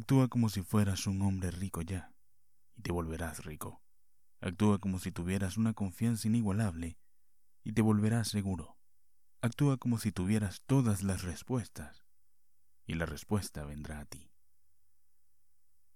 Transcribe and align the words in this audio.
Actúa 0.00 0.28
como 0.28 0.48
si 0.48 0.62
fueras 0.62 1.06
un 1.06 1.20
hombre 1.20 1.50
rico 1.50 1.82
ya, 1.82 2.10
y 2.74 2.80
te 2.80 2.90
volverás 2.90 3.44
rico. 3.44 3.82
Actúa 4.40 4.78
como 4.78 4.98
si 4.98 5.12
tuvieras 5.12 5.58
una 5.58 5.74
confianza 5.74 6.26
inigualable, 6.26 6.98
y 7.64 7.72
te 7.72 7.82
volverás 7.82 8.28
seguro. 8.28 8.78
Actúa 9.42 9.76
como 9.76 9.98
si 9.98 10.10
tuvieras 10.10 10.62
todas 10.64 11.02
las 11.02 11.22
respuestas, 11.22 12.06
y 12.86 12.94
la 12.94 13.04
respuesta 13.04 13.62
vendrá 13.66 14.00
a 14.00 14.06
ti. 14.06 14.32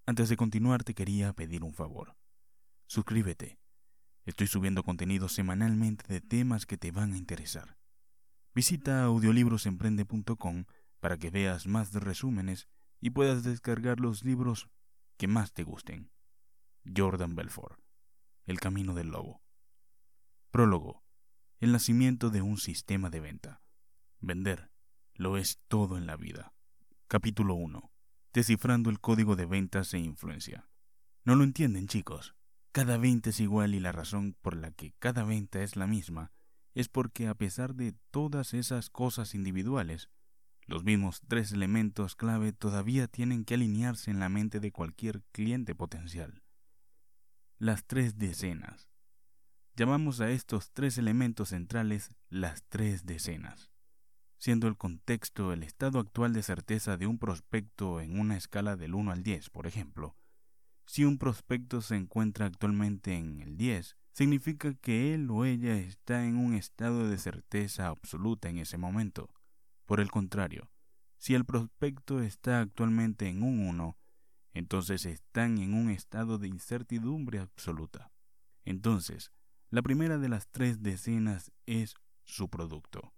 Antes 0.05 0.29
de 0.29 0.37
continuar 0.37 0.85
te 0.85 0.95
quería 0.95 1.33
pedir 1.33 1.65
un 1.65 1.73
favor. 1.73 2.15
Suscríbete. 2.87 3.59
Estoy 4.27 4.49
subiendo 4.49 4.83
contenido 4.83 5.31
semanalmente 5.31 6.05
de 6.13 6.21
temas 6.21 6.67
que 6.67 6.77
te 6.77 6.91
van 6.91 7.15
a 7.15 7.17
interesar. 7.17 7.79
Visita 8.55 9.05
audiolibrosemprende.com 9.05 10.67
para 11.01 11.17
que 11.17 11.31
veas 11.31 11.67
más 11.67 11.91
resúmenes 11.95 12.69
y 13.05 13.11
puedas 13.11 13.45
descargar 13.45 14.01
los 14.01 14.25
libros 14.25 14.71
que 15.19 15.29
más 15.29 15.53
te 15.53 15.63
gusten. 15.63 16.11
Jordan 16.87 17.35
Belfort, 17.35 17.79
El 18.47 18.59
Camino 18.59 18.95
del 18.95 19.09
Lobo. 19.09 19.43
Prólogo. 20.51 21.05
El 21.61 21.73
nacimiento 21.73 22.31
de 22.31 22.41
un 22.41 22.57
sistema 22.57 23.11
de 23.11 23.21
venta. 23.21 23.61
Vender 24.21 24.71
lo 25.13 25.37
es 25.37 25.61
todo 25.69 25.99
en 25.99 26.07
la 26.07 26.17
vida. 26.17 26.55
Capítulo 27.07 27.57
1. 27.57 27.93
Descifrando 28.33 28.89
el 28.89 29.01
código 29.01 29.37
de 29.37 29.45
ventas 29.45 29.93
e 29.93 29.99
influencia. 29.99 30.71
No 31.25 31.37
lo 31.37 31.45
entienden, 31.45 31.89
chicos. 31.89 32.35
Cada 32.73 32.97
venta 32.97 33.29
es 33.29 33.39
igual 33.39 33.75
y 33.75 33.81
la 33.81 33.93
razón 33.93 34.35
por 34.41 34.57
la 34.57 34.71
que 34.71 34.95
cada 34.99 35.25
venta 35.25 35.63
es 35.63 35.77
la 35.77 35.87
misma 35.87 36.33
es 36.73 36.89
porque 36.89 37.29
a 37.29 37.35
pesar 37.35 37.75
de 37.75 37.95
todas 38.11 38.55
esas 38.55 38.89
cosas 38.89 39.35
individuales, 39.35 40.09
los 40.67 40.85
mismos 40.85 41.21
tres 41.29 41.53
elementos 41.53 42.17
clave 42.17 42.53
todavía 42.53 43.07
tienen 43.07 43.45
que 43.45 43.55
alinearse 43.55 44.11
en 44.11 44.19
la 44.19 44.29
mente 44.29 44.61
de 44.61 44.73
cualquier 44.73 45.23
cliente 45.33 45.75
potencial. 45.75 46.43
Las 47.59 47.85
tres 47.85 48.19
decenas. 48.19 48.89
Llamamos 49.77 50.21
a 50.21 50.31
estos 50.31 50.71
tres 50.73 50.99
elementos 50.99 51.51
centrales 51.51 52.15
las 52.29 52.65
tres 52.69 53.05
decenas, 53.05 53.71
siendo 54.39 54.69
el 54.69 54.77
contexto 54.77 55.53
el 55.53 55.63
estado 55.63 55.99
actual 55.99 56.33
de 56.33 56.43
certeza 56.43 56.97
de 56.97 57.07
un 57.07 57.19
prospecto 57.19 58.01
en 58.01 58.19
una 58.19 58.37
escala 58.37 58.77
del 58.77 58.95
1 58.95 59.11
al 59.11 59.23
10, 59.23 59.51
por 59.51 59.67
ejemplo. 59.67 60.17
Si 60.87 61.05
un 61.05 61.19
prospecto 61.19 61.81
se 61.81 61.97
encuentra 61.97 62.47
actualmente 62.47 63.17
en 63.17 63.41
el 63.41 63.57
10, 63.57 63.97
significa 64.13 64.75
que 64.75 65.15
él 65.15 65.29
o 65.31 65.45
ella 65.45 65.77
está 65.77 66.25
en 66.25 66.37
un 66.37 66.55
estado 66.55 67.09
de 67.09 67.19
certeza 67.19 67.89
absoluta 67.89 68.49
en 68.49 68.59
ese 68.59 68.79
momento. 68.79 69.29
Por 69.87 70.01
el 70.01 70.11
contrario, 70.11 70.71
si 71.19 71.35
el 71.35 71.45
prospecto 71.45 72.21
está 72.21 72.61
actualmente 72.61 73.29
en 73.29 73.43
un 73.43 73.61
1, 73.61 73.97
entonces 74.53 75.05
están 75.07 75.59
en 75.59 75.75
un 75.75 75.91
estado 75.91 76.39
de 76.39 76.49
incertidumbre 76.49 77.39
absoluta. 77.41 78.13
Entonces, 78.65 79.33
la 79.71 79.83
primera 79.83 80.19
de 80.19 80.29
las 80.29 80.49
tres 80.49 80.83
decenas 80.83 81.53
es 81.67 81.95
su 82.25 82.49
producto. 82.49 83.13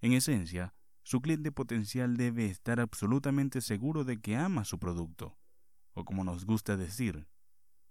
En 0.00 0.12
esencia, 0.12 0.74
su 1.02 1.20
cliente 1.20 1.52
potencial 1.52 2.16
debe 2.16 2.46
estar 2.46 2.80
absolutamente 2.80 3.60
seguro 3.60 4.04
de 4.04 4.20
que 4.20 4.36
ama 4.36 4.64
su 4.64 4.78
producto, 4.78 5.38
o 5.92 6.04
como 6.04 6.24
nos 6.24 6.44
gusta 6.44 6.76
decir, 6.76 7.28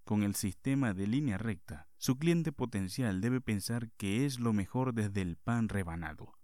con 0.04 0.24
el 0.24 0.36
sistema 0.36 0.94
de 0.94 1.06
línea 1.06 1.38
recta, 1.38 1.90
su 1.98 2.18
cliente 2.18 2.52
potencial 2.52 3.20
debe 3.20 3.42
pensar 3.42 3.92
que 3.98 4.26
es 4.26 4.40
lo 4.40 4.54
mejor 4.54 4.94
desde 4.94 5.22
el 5.22 5.36
pan 5.36 5.68
rebanado. 5.68 6.37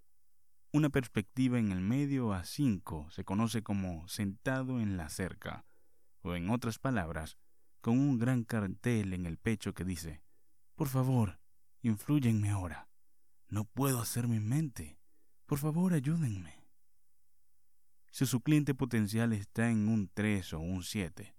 Una 0.76 0.90
perspectiva 0.90 1.60
en 1.60 1.72
el 1.72 1.82
medio 1.82 2.34
a 2.34 2.46
5 2.46 3.12
se 3.12 3.24
conoce 3.24 3.62
como 3.62 4.08
sentado 4.08 4.80
en 4.80 4.98
la 4.98 5.08
cerca, 5.10 5.68
o 6.22 6.34
en 6.34 6.50
otras 6.50 6.80
palabras, 6.80 7.38
con 7.80 8.00
un 8.00 8.18
gran 8.18 8.44
cartel 8.44 9.14
en 9.14 9.28
el 9.28 9.38
pecho 9.38 9.76
que 9.76 9.84
dice, 9.84 10.24
Por 10.74 10.88
favor, 10.88 11.40
influyenme 11.84 12.50
ahora. 12.50 12.90
No 13.50 13.66
puedo 13.66 14.02
hacer 14.02 14.28
mi 14.28 14.40
mente. 14.40 14.98
Por 15.46 15.60
favor, 15.60 15.94
ayúdenme. 15.94 16.56
Si 18.10 18.26
su 18.26 18.42
cliente 18.42 18.74
potencial 18.74 19.32
está 19.32 19.70
en 19.70 19.88
un 19.88 20.10
3 20.12 20.54
o 20.54 20.60
un 20.60 20.82
7, 20.82 21.36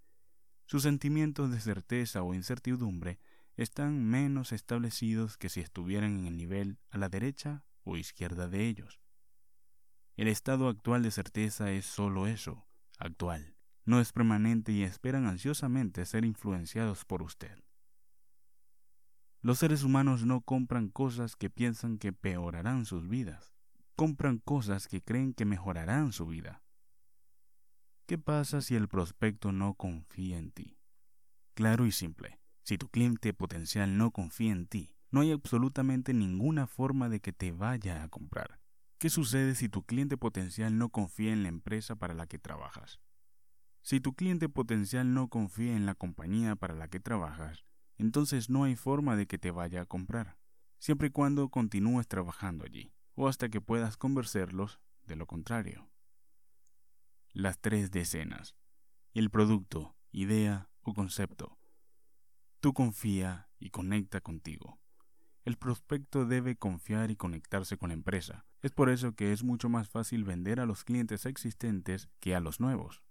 sus 0.65 0.85
sentimientos 0.85 1.51
de 1.51 1.59
certeza 1.59 2.23
o 2.23 2.35
incertidumbre 2.35 3.19
están 3.57 4.01
menos 4.01 4.53
establecidos 4.53 5.37
que 5.37 5.49
si 5.49 5.59
estuvieran 5.59 6.21
en 6.21 6.27
el 6.27 6.37
nivel 6.37 6.79
a 6.91 6.99
la 6.99 7.09
derecha 7.09 7.65
o 7.83 7.97
izquierda 7.97 8.47
de 8.47 8.69
ellos. 8.69 9.04
El 10.17 10.29
estado 10.29 10.69
actual 10.69 11.03
de 11.03 11.11
certeza 11.11 11.73
es 11.73 11.87
solo 11.87 12.29
eso, 12.29 12.67
actual. 12.99 13.57
No 13.85 14.01
es 14.01 14.13
permanente 14.13 14.71
y 14.71 14.85
esperan 14.85 15.27
ansiosamente 15.27 16.07
ser 16.07 16.25
influenciados 16.25 17.05
por 17.05 17.23
usted. 17.23 17.59
Los 19.43 19.59
seres 19.59 19.83
humanos 19.83 20.25
no 20.25 20.41
compran 20.41 20.89
cosas 20.89 21.37
que 21.37 21.51
piensan 21.51 21.99
que 21.99 22.13
peorarán 22.13 22.87
sus 22.87 23.09
vidas. 23.09 23.53
Compran 23.97 24.39
cosas 24.39 24.89
que 24.89 25.03
creen 25.03 25.35
que 25.35 25.45
mejorarán 25.45 26.13
su 26.13 26.27
vida. 26.27 26.63
¿Qué 28.07 28.17
pasa 28.17 28.61
si 28.61 28.77
el 28.77 28.89
prospecto 28.89 29.53
no 29.53 29.75
confía 29.75 30.39
en 30.39 30.53
ti? 30.53 30.79
Claro 31.55 31.87
y 31.87 31.93
simple. 31.93 32.41
Si 32.63 32.79
tu 32.79 32.89
cliente 32.89 33.35
potencial 33.35 33.99
no 33.99 34.13
confía 34.13 34.53
en 34.53 34.67
ti, 34.67 34.97
no 35.11 35.21
hay 35.21 35.33
absolutamente 35.33 36.15
ninguna 36.15 36.67
forma 36.67 37.09
de 37.09 37.21
que 37.21 37.33
te 37.33 37.53
vaya 37.53 38.03
a 38.03 38.09
comprar. 38.09 38.64
¿Qué 39.05 39.11
sucede 39.11 39.55
si 39.55 39.69
tu 39.69 39.83
cliente 39.83 40.17
potencial 40.17 40.79
no 40.79 40.89
confía 40.89 41.35
en 41.35 41.43
la 41.43 41.51
empresa 41.51 41.95
para 41.95 42.15
la 42.15 42.27
que 42.27 42.39
trabajas? 42.39 43.03
Si 43.83 44.01
tu 44.01 44.15
cliente 44.15 44.49
potencial 44.49 45.13
no 45.13 45.29
confía 45.29 45.77
en 45.77 45.85
la 45.85 45.95
compañía 45.95 46.57
para 46.57 46.73
la 46.73 46.89
que 46.89 47.01
trabajas, 47.01 47.67
entonces 47.99 48.49
no 48.49 48.65
hay 48.65 48.77
forma 48.77 49.15
de 49.15 49.27
que 49.27 49.37
te 49.37 49.51
vaya 49.51 49.83
a 49.83 49.85
comprar, 49.85 50.39
siempre 50.79 51.09
y 51.09 51.11
cuando 51.11 51.51
continúes 51.51 52.09
trabajando 52.09 52.65
allí, 52.65 52.95
o 53.15 53.29
hasta 53.29 53.51
que 53.51 53.61
puedas 53.61 53.99
convencerlos 53.99 54.81
de 55.05 55.17
lo 55.17 55.27
contrario 55.27 55.91
las 57.35 57.59
tres 57.61 57.91
decenas, 57.91 58.57
el 59.13 59.29
producto, 59.29 59.95
idea 60.13 60.71
o 60.81 60.95
concepto. 60.95 61.59
Tú 62.61 62.73
confía 62.73 63.51
y 63.59 63.69
conecta 63.69 64.23
contigo. 64.23 64.81
El 65.45 65.59
prospecto 65.59 66.25
debe 66.25 66.57
confiar 66.57 67.11
y 67.11 67.17
conectarse 67.17 67.77
con 67.77 67.91
la 67.91 67.95
empresa. 67.97 68.47
Es 68.65 68.73
por 68.73 68.89
eso 68.89 69.15
que 69.15 69.33
es 69.33 69.45
mucho 69.45 69.69
más 69.69 69.91
fácil 69.91 70.25
vender 70.25 70.59
a 70.59 70.65
los 70.65 70.85
clientes 70.85 71.27
existentes 71.27 72.09
que 72.19 72.35
a 72.35 72.41
los 72.41 72.61
nuevos. 72.61 73.03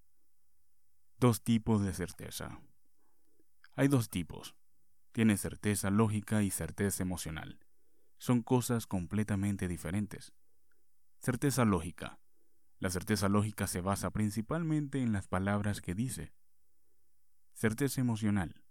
Dos 1.19 1.43
tipos 1.43 1.83
de 1.83 1.93
certeza. 1.93 2.59
Hay 3.75 3.87
dos 3.87 4.09
tipos. 4.09 4.55
Tiene 5.11 5.37
certeza 5.37 5.91
lógica 5.91 6.41
y 6.41 6.49
certeza 6.49 7.03
emocional. 7.03 7.59
Son 8.17 8.41
cosas 8.41 8.87
completamente 8.87 9.67
diferentes. 9.67 10.33
Certeza 11.19 11.65
lógica 11.65 12.19
la 12.83 12.89
certeza 12.89 13.29
lógica 13.29 13.65
se 13.65 13.79
basa 13.79 14.11
principalmente 14.11 15.01
en 15.01 15.13
las 15.13 15.29
palabras 15.29 15.79
que 15.79 15.95
dice. 15.95 16.33
Certeza 17.53 18.01
emocional. 18.01 18.65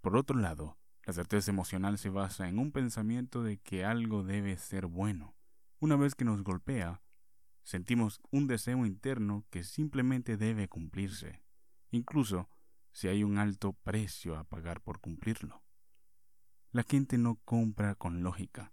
Por 0.00 0.16
otro 0.16 0.36
lado, 0.36 0.76
la 1.04 1.12
certeza 1.12 1.52
emocional 1.52 1.96
se 1.98 2.08
basa 2.08 2.48
en 2.48 2.58
un 2.58 2.72
pensamiento 2.72 3.44
de 3.44 3.58
que 3.58 3.84
algo 3.84 4.24
debe 4.24 4.56
ser 4.56 4.86
bueno. 4.86 5.33
Una 5.84 5.96
vez 5.96 6.14
que 6.14 6.24
nos 6.24 6.42
golpea, 6.42 7.02
sentimos 7.62 8.22
un 8.30 8.46
deseo 8.46 8.86
interno 8.86 9.44
que 9.50 9.64
simplemente 9.64 10.38
debe 10.38 10.66
cumplirse, 10.66 11.44
incluso 11.90 12.48
si 12.90 13.08
hay 13.08 13.22
un 13.22 13.36
alto 13.36 13.74
precio 13.74 14.38
a 14.38 14.44
pagar 14.44 14.80
por 14.80 15.02
cumplirlo. 15.02 15.62
La 16.70 16.84
gente 16.84 17.18
no 17.18 17.34
compra 17.44 17.96
con 17.96 18.22
lógica, 18.22 18.72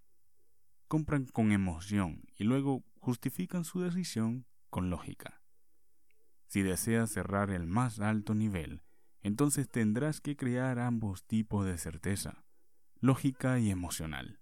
compran 0.87 1.25
con 1.25 1.51
emoción 1.51 2.23
y 2.37 2.45
luego 2.45 2.85
justifican 3.01 3.65
su 3.65 3.81
decisión 3.81 4.45
con 4.69 4.89
lógica. 4.89 5.41
Si 6.47 6.61
deseas 6.61 7.11
cerrar 7.11 7.49
el 7.49 7.67
más 7.67 7.99
alto 7.99 8.35
nivel, 8.35 8.83
entonces 9.21 9.67
tendrás 9.67 10.21
que 10.21 10.37
crear 10.37 10.79
ambos 10.79 11.25
tipos 11.25 11.65
de 11.65 11.77
certeza, 11.77 12.45
lógica 13.01 13.59
y 13.59 13.69
emocional. 13.69 14.39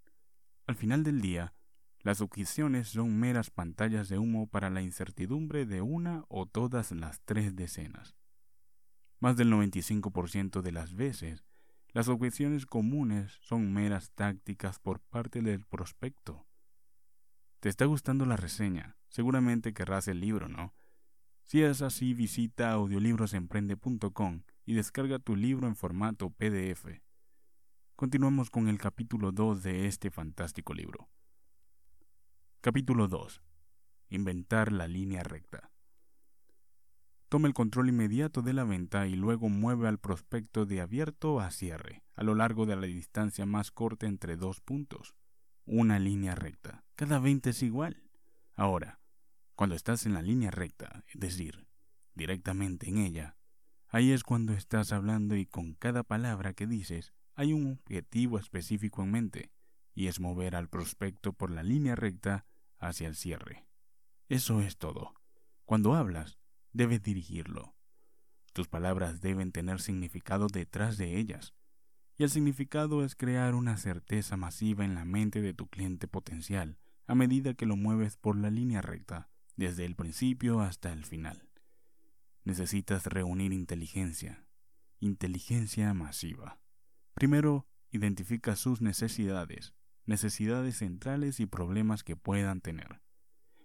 Al 0.68 0.76
final 0.76 1.04
del 1.04 1.20
día, 1.20 1.56
las 2.02 2.22
objeciones 2.22 2.90
son 2.90 3.20
meras 3.20 3.50
pantallas 3.50 4.08
de 4.08 4.18
humo 4.18 4.48
para 4.48 4.70
la 4.70 4.82
incertidumbre 4.82 5.66
de 5.66 5.82
una 5.82 6.24
o 6.30 6.46
todas 6.46 6.92
las 6.92 7.22
tres 7.26 7.56
decenas. 7.56 8.16
Más 9.20 9.36
del 9.36 9.52
95% 9.52 10.62
de 10.62 10.72
las 10.72 10.96
veces, 10.96 11.44
las 11.92 12.08
objeciones 12.08 12.66
comunes 12.66 13.38
son 13.42 13.74
meras 13.74 14.12
tácticas 14.12 14.80
por 14.80 15.02
parte 15.02 15.42
del 15.42 15.66
prospecto. 15.66 16.46
¿Te 17.60 17.68
está 17.68 17.84
gustando 17.86 18.26
la 18.26 18.38
reseña? 18.38 18.96
Seguramente 19.10 19.74
querrás 19.74 20.08
el 20.08 20.22
libro, 20.22 20.48
¿no? 20.48 20.74
Si 21.44 21.64
es 21.64 21.82
así, 21.82 22.14
visita 22.14 22.72
audiolibrosemprende.com 22.72 24.44
y 24.66 24.74
descarga 24.76 25.20
tu 25.20 25.36
libro 25.36 25.68
en 25.68 25.76
formato 25.76 26.30
PDF. 26.30 27.02
Continuamos 27.96 28.50
con 28.50 28.70
el 28.70 28.78
capítulo 28.78 29.34
2 29.34 29.64
de 29.64 29.88
este 29.88 30.12
fantástico 30.12 30.74
libro. 30.74 31.10
Capítulo 32.62 33.08
2. 33.08 33.42
Inventar 34.10 34.74
la 34.74 34.90
línea 34.90 35.24
recta. 35.24 35.72
toma 37.30 37.48
el 37.48 37.54
control 37.54 37.88
inmediato 37.88 38.42
de 38.42 38.52
la 38.52 38.66
venta 38.66 39.08
y 39.08 39.16
luego 39.16 39.48
mueve 39.48 39.88
al 39.88 39.98
prospecto 39.98 40.66
de 40.66 40.82
abierto 40.82 41.40
a 41.40 41.52
cierre 41.52 42.04
a 42.16 42.24
lo 42.24 42.36
largo 42.36 42.66
de 42.66 42.76
la 42.76 42.86
distancia 42.86 43.46
más 43.46 43.72
corta 43.72 44.08
entre 44.08 44.36
dos 44.36 44.60
puntos, 44.60 45.16
una 45.64 46.00
línea 46.00 46.36
recta. 46.36 46.84
Cada 46.96 47.20
venta 47.20 47.52
es 47.52 47.64
igual. 47.64 48.04
Ahora, 48.56 49.00
cuando 49.56 49.78
estás 49.78 50.06
en 50.06 50.14
la 50.14 50.22
línea 50.22 50.52
recta, 50.52 51.06
es 51.08 51.18
decir, 51.18 51.66
directamente 52.14 52.90
en 52.90 52.98
ella, 52.98 53.38
ahí 53.88 54.12
es 54.12 54.24
cuando 54.24 54.52
estás 54.52 54.92
hablando 54.92 55.38
y 55.38 55.46
con 55.46 55.76
cada 55.76 56.04
palabra 56.04 56.52
que 56.52 56.68
dices 56.68 57.14
hay 57.36 57.54
un 57.54 57.80
objetivo 57.80 58.38
específico 58.38 59.02
en 59.02 59.12
mente, 59.12 59.52
y 59.94 60.08
es 60.08 60.20
mover 60.20 60.58
al 60.58 60.68
prospecto 60.68 61.32
por 61.32 61.52
la 61.52 61.64
línea 61.64 61.96
recta 61.96 62.46
hacia 62.80 63.08
el 63.08 63.16
cierre. 63.16 63.66
Eso 64.28 64.62
es 64.62 64.78
todo. 64.78 65.14
Cuando 65.66 65.96
hablas, 65.96 66.40
debes 66.74 67.02
dirigirlo. 67.04 67.76
Tus 68.54 68.68
palabras 68.68 69.22
deben 69.22 69.52
tener 69.52 69.82
significado 69.82 70.48
detrás 70.48 70.98
de 70.98 71.18
ellas. 71.18 71.54
Y 72.18 72.24
el 72.24 72.30
significado 72.30 73.06
es 73.06 73.16
crear 73.16 73.56
una 73.56 73.78
certeza 73.78 74.36
masiva 74.36 74.84
en 74.84 74.96
la 74.96 75.06
mente 75.06 75.42
de 75.42 75.54
tu 75.54 75.68
cliente 75.68 76.08
potencial 76.08 76.78
a 77.08 77.16
medida 77.16 77.56
que 77.56 77.66
lo 77.66 77.76
mueves 77.76 78.18
por 78.18 78.38
la 78.38 78.52
línea 78.52 78.84
recta, 78.84 79.30
desde 79.56 79.84
el 79.86 79.96
principio 79.96 80.62
hasta 80.62 80.94
el 80.94 81.06
final. 81.06 81.50
Necesitas 82.44 83.08
reunir 83.08 83.52
inteligencia, 83.52 84.46
inteligencia 85.00 85.92
masiva. 85.96 86.60
Primero, 87.16 87.68
identifica 87.90 88.56
sus 88.56 88.82
necesidades, 88.82 89.74
necesidades 90.10 90.78
centrales 90.78 91.40
y 91.40 91.46
problemas 91.46 92.04
que 92.04 92.18
puedan 92.18 92.60
tener. 92.60 93.02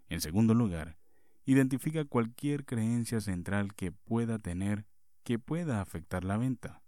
En 0.08 0.20
segundo 0.20 0.54
lugar, 0.54 0.98
Identifica 1.46 2.06
cualquier 2.06 2.64
creencia 2.64 3.20
central 3.20 3.74
que 3.74 3.92
pueda 3.92 4.38
tener 4.38 4.86
que 5.24 5.38
pueda 5.38 5.80
afectar 5.80 6.24
la 6.24 6.36
venta. 6.36 6.82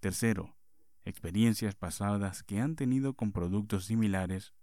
Tercero, 0.00 0.56
experiencias 1.04 1.74
pasadas 1.74 2.42
que 2.42 2.60
han 2.60 2.76
tenido 2.76 3.14
con 3.14 3.32
productos 3.32 3.86
similares. 3.86 4.54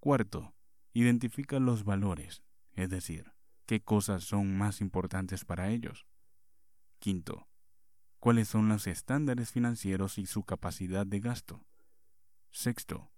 Cuarto, 0.00 0.54
identifica 0.94 1.60
los 1.60 1.84
valores, 1.84 2.42
es 2.72 2.88
decir, 2.88 3.32
qué 3.66 3.82
cosas 3.82 4.24
son 4.24 4.56
más 4.56 4.80
importantes 4.80 5.44
para 5.44 5.70
ellos. 5.70 6.06
Quinto, 6.98 7.48
cuáles 8.18 8.48
son 8.48 8.68
los 8.68 8.86
estándares 8.86 9.50
financieros 9.50 10.16
y 10.16 10.24
su 10.26 10.44
capacidad 10.44 11.06
de 11.06 11.20
gasto. 11.20 11.66
Sexto, 12.50 13.09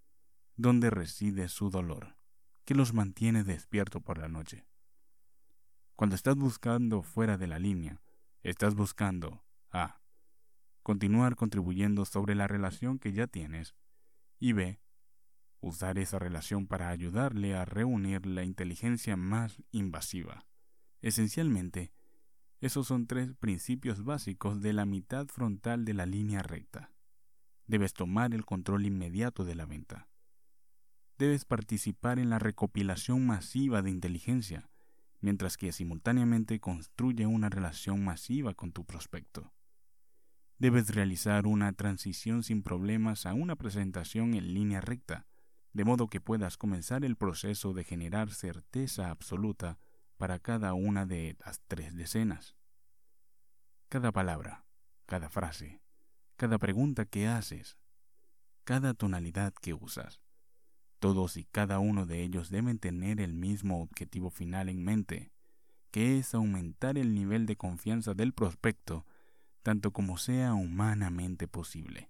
dónde 0.57 0.91
reside 0.91 1.49
su 1.49 1.71
dolor, 1.71 2.17
que 2.65 2.75
los 2.75 2.93
mantiene 2.93 3.45
despierto 3.45 4.01
por 4.01 4.19
la 4.19 4.29
noche. 4.29 4.67
Cuando 5.97 6.17
estás 6.17 6.37
buscando 6.37 7.03
fuera 7.03 7.39
de 7.39 7.47
la 7.47 7.59
línea, 7.59 8.03
estás 8.43 8.75
buscando 8.75 9.45
A. 9.71 10.01
Continuar 10.83 11.37
contribuyendo 11.37 12.05
sobre 12.05 12.35
la 12.35 12.49
relación 12.49 12.99
que 12.99 13.13
ya 13.13 13.27
tienes 13.27 13.77
y 14.39 14.53
B. 14.53 14.81
Usar 15.61 15.99
esa 15.99 16.19
relación 16.19 16.67
para 16.67 16.89
ayudarle 16.89 17.55
a 17.55 17.65
reunir 17.65 18.27
la 18.27 18.43
inteligencia 18.43 19.17
más 19.17 19.63
invasiva. 19.71 20.45
Esencialmente, 21.01 21.93
esos 22.61 22.89
son 22.89 23.07
tres 23.07 23.35
principios 23.35 24.03
básicos 24.05 24.61
de 24.61 24.73
la 24.73 24.87
mitad 24.87 25.27
frontal 25.29 25.85
de 25.85 25.95
la 25.95 26.07
línea 26.07 26.43
recta. 26.43 26.93
Debes 27.67 27.93
tomar 27.93 28.35
el 28.35 28.45
control 28.45 28.87
inmediato 28.87 29.45
de 29.45 29.55
la 29.55 29.67
venta. 29.67 30.09
Debes 31.23 31.45
participar 31.45 32.19
en 32.19 32.31
la 32.31 32.41
recopilación 32.41 33.25
masiva 33.25 33.81
de 33.81 33.91
inteligencia 33.91 34.69
mientras 35.21 35.57
que 35.57 35.71
simultáneamente 35.71 36.59
construye 36.59 37.27
una 37.27 37.49
relación 37.49 38.05
masiva 38.05 38.55
con 38.55 38.73
tu 38.73 38.85
prospecto. 38.85 39.53
Debes 40.59 40.93
realizar 40.93 41.47
una 41.47 41.73
transición 41.75 42.43
sin 42.43 42.65
problemas 42.65 43.25
a 43.25 43.35
una 43.35 43.55
presentación 43.55 44.35
en 44.35 44.53
línea 44.53 44.81
recta, 44.81 45.29
de 45.73 45.85
modo 45.85 46.09
que 46.09 46.21
puedas 46.21 46.57
comenzar 46.57 47.05
el 47.05 47.15
proceso 47.15 47.73
de 47.73 47.85
generar 47.85 48.33
certeza 48.33 49.13
absoluta 49.13 49.79
para 50.17 50.41
cada 50.41 50.75
una 50.75 51.07
de 51.07 51.37
las 51.47 51.61
tres 51.69 51.95
decenas. 51.95 52.57
Cada 53.89 54.11
palabra, 54.11 54.65
cada 55.07 55.29
frase, 55.29 55.85
cada 56.35 56.59
pregunta 56.59 57.05
que 57.05 57.29
haces, 57.29 57.79
cada 58.65 58.93
tonalidad 58.93 59.55
que 59.63 59.73
usas, 59.73 60.21
todos 61.03 61.37
y 61.37 61.43
cada 61.43 61.81
uno 61.81 62.07
de 62.07 62.23
ellos 62.23 62.49
deben 62.49 62.79
tener 62.79 63.21
el 63.21 63.35
mismo 63.35 63.83
objetivo 63.83 64.31
final 64.31 64.69
en 64.69 64.85
mente, 64.85 65.33
que 65.91 66.17
es 66.17 66.33
aumentar 66.33 66.97
el 66.97 67.13
nivel 67.13 67.45
de 67.45 67.57
confianza 67.57 68.15
del 68.15 68.33
prospecto 68.33 69.05
tanto 69.65 69.93
como 69.93 70.17
sea 70.17 70.55
humanamente 70.55 71.49
posible. 71.49 72.09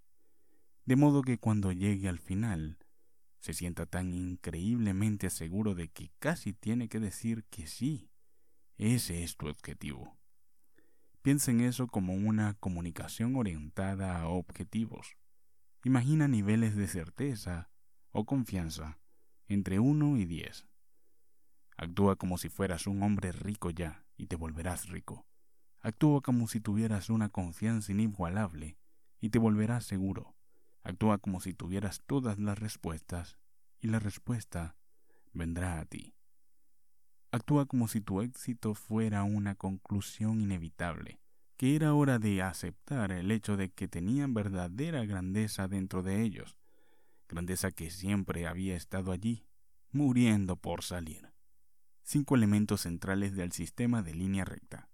De 0.85 0.97
modo 0.97 1.23
que 1.23 1.39
cuando 1.39 1.73
llegue 1.73 2.06
al 2.06 2.19
final, 2.19 2.77
se 3.41 3.55
sienta 3.55 3.87
tan 3.87 4.12
increíblemente 4.12 5.31
seguro 5.31 5.75
de 5.75 5.89
que 5.89 6.11
casi 6.19 6.53
tiene 6.53 6.91
que 6.91 7.00
decir 7.00 7.44
que 7.44 7.67
sí, 7.67 8.11
ese 8.77 9.23
es 9.23 9.39
tu 9.39 9.49
objetivo. 9.49 10.19
Piensa 11.23 11.50
en 11.50 11.62
eso 11.62 11.87
como 11.87 12.12
una 12.12 12.53
comunicación 12.61 13.37
orientada 13.37 14.21
a 14.21 14.29
objetivos. 14.29 15.17
Imagina 15.83 16.29
niveles 16.29 16.77
de 16.77 16.89
certeza, 16.89 17.72
o 18.12 18.26
confianza 18.26 18.99
entre 19.49 19.79
uno 19.79 20.17
y 20.17 20.26
diez. 20.26 20.67
Actúa 21.76 22.17
como 22.17 22.38
si 22.38 22.49
fueras 22.49 22.87
un 22.87 23.03
hombre 23.03 23.32
rico 23.32 23.70
ya 23.70 24.05
y 24.17 24.26
te 24.26 24.37
volverás 24.37 24.88
rico. 24.88 25.26
Actúa 25.81 26.20
como 26.20 26.47
si 26.47 26.61
tuvieras 26.61 27.11
una 27.11 27.31
confianza 27.31 27.91
inigualable 27.91 28.79
y 29.20 29.31
te 29.31 29.38
volverás 29.38 29.85
seguro. 29.85 30.35
Actúa 30.85 31.19
como 31.19 31.41
si 31.41 31.55
tuvieras 31.55 32.03
todas 32.06 32.38
las 32.38 32.59
respuestas 32.59 33.38
y 33.81 33.88
la 33.88 33.99
respuesta 33.99 34.76
vendrá 35.32 35.81
a 35.81 35.87
ti. 35.87 36.15
Actúa 37.31 37.67
como 37.67 37.88
si 37.88 38.00
tu 38.00 38.20
éxito 38.20 38.75
fuera 38.75 39.25
una 39.25 39.55
conclusión 39.55 40.43
inevitable, 40.43 41.19
que 41.56 41.75
era 41.75 41.94
hora 41.94 42.19
de 42.19 42.43
aceptar 42.43 43.11
el 43.11 43.31
hecho 43.31 43.56
de 43.56 43.70
que 43.70 43.88
tenían 43.88 44.35
verdadera 44.35 45.05
grandeza 45.06 45.67
dentro 45.67 46.03
de 46.03 46.23
ellos 46.23 46.58
grandeza 47.32 47.73
que 47.73 47.90
siempre 47.90 48.46
había 48.46 48.76
estado 48.76 49.11
allí, 49.11 49.46
muriendo 49.90 50.56
por 50.56 50.82
salir. 50.82 51.32
Cinco 52.02 52.37
elementos 52.37 52.82
centrales 52.82 53.34
del 53.34 53.52
sistema 53.52 54.02
de 54.02 54.14
línea 54.14 54.44
recta. 54.44 54.90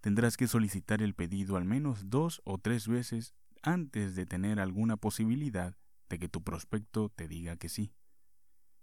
Tendrás 0.00 0.36
que 0.36 0.46
solicitar 0.46 1.00
el 1.00 1.14
pedido 1.14 1.56
al 1.56 1.64
menos 1.64 2.10
dos 2.10 2.42
o 2.44 2.58
tres 2.58 2.88
veces 2.88 3.34
antes 3.62 4.14
de 4.14 4.26
tener 4.26 4.60
alguna 4.60 4.98
posibilidad 4.98 5.76
de 6.10 6.18
que 6.18 6.28
tu 6.28 6.42
prospecto 6.42 7.08
te 7.08 7.26
diga 7.26 7.56
que 7.56 7.70
sí. 7.70 7.94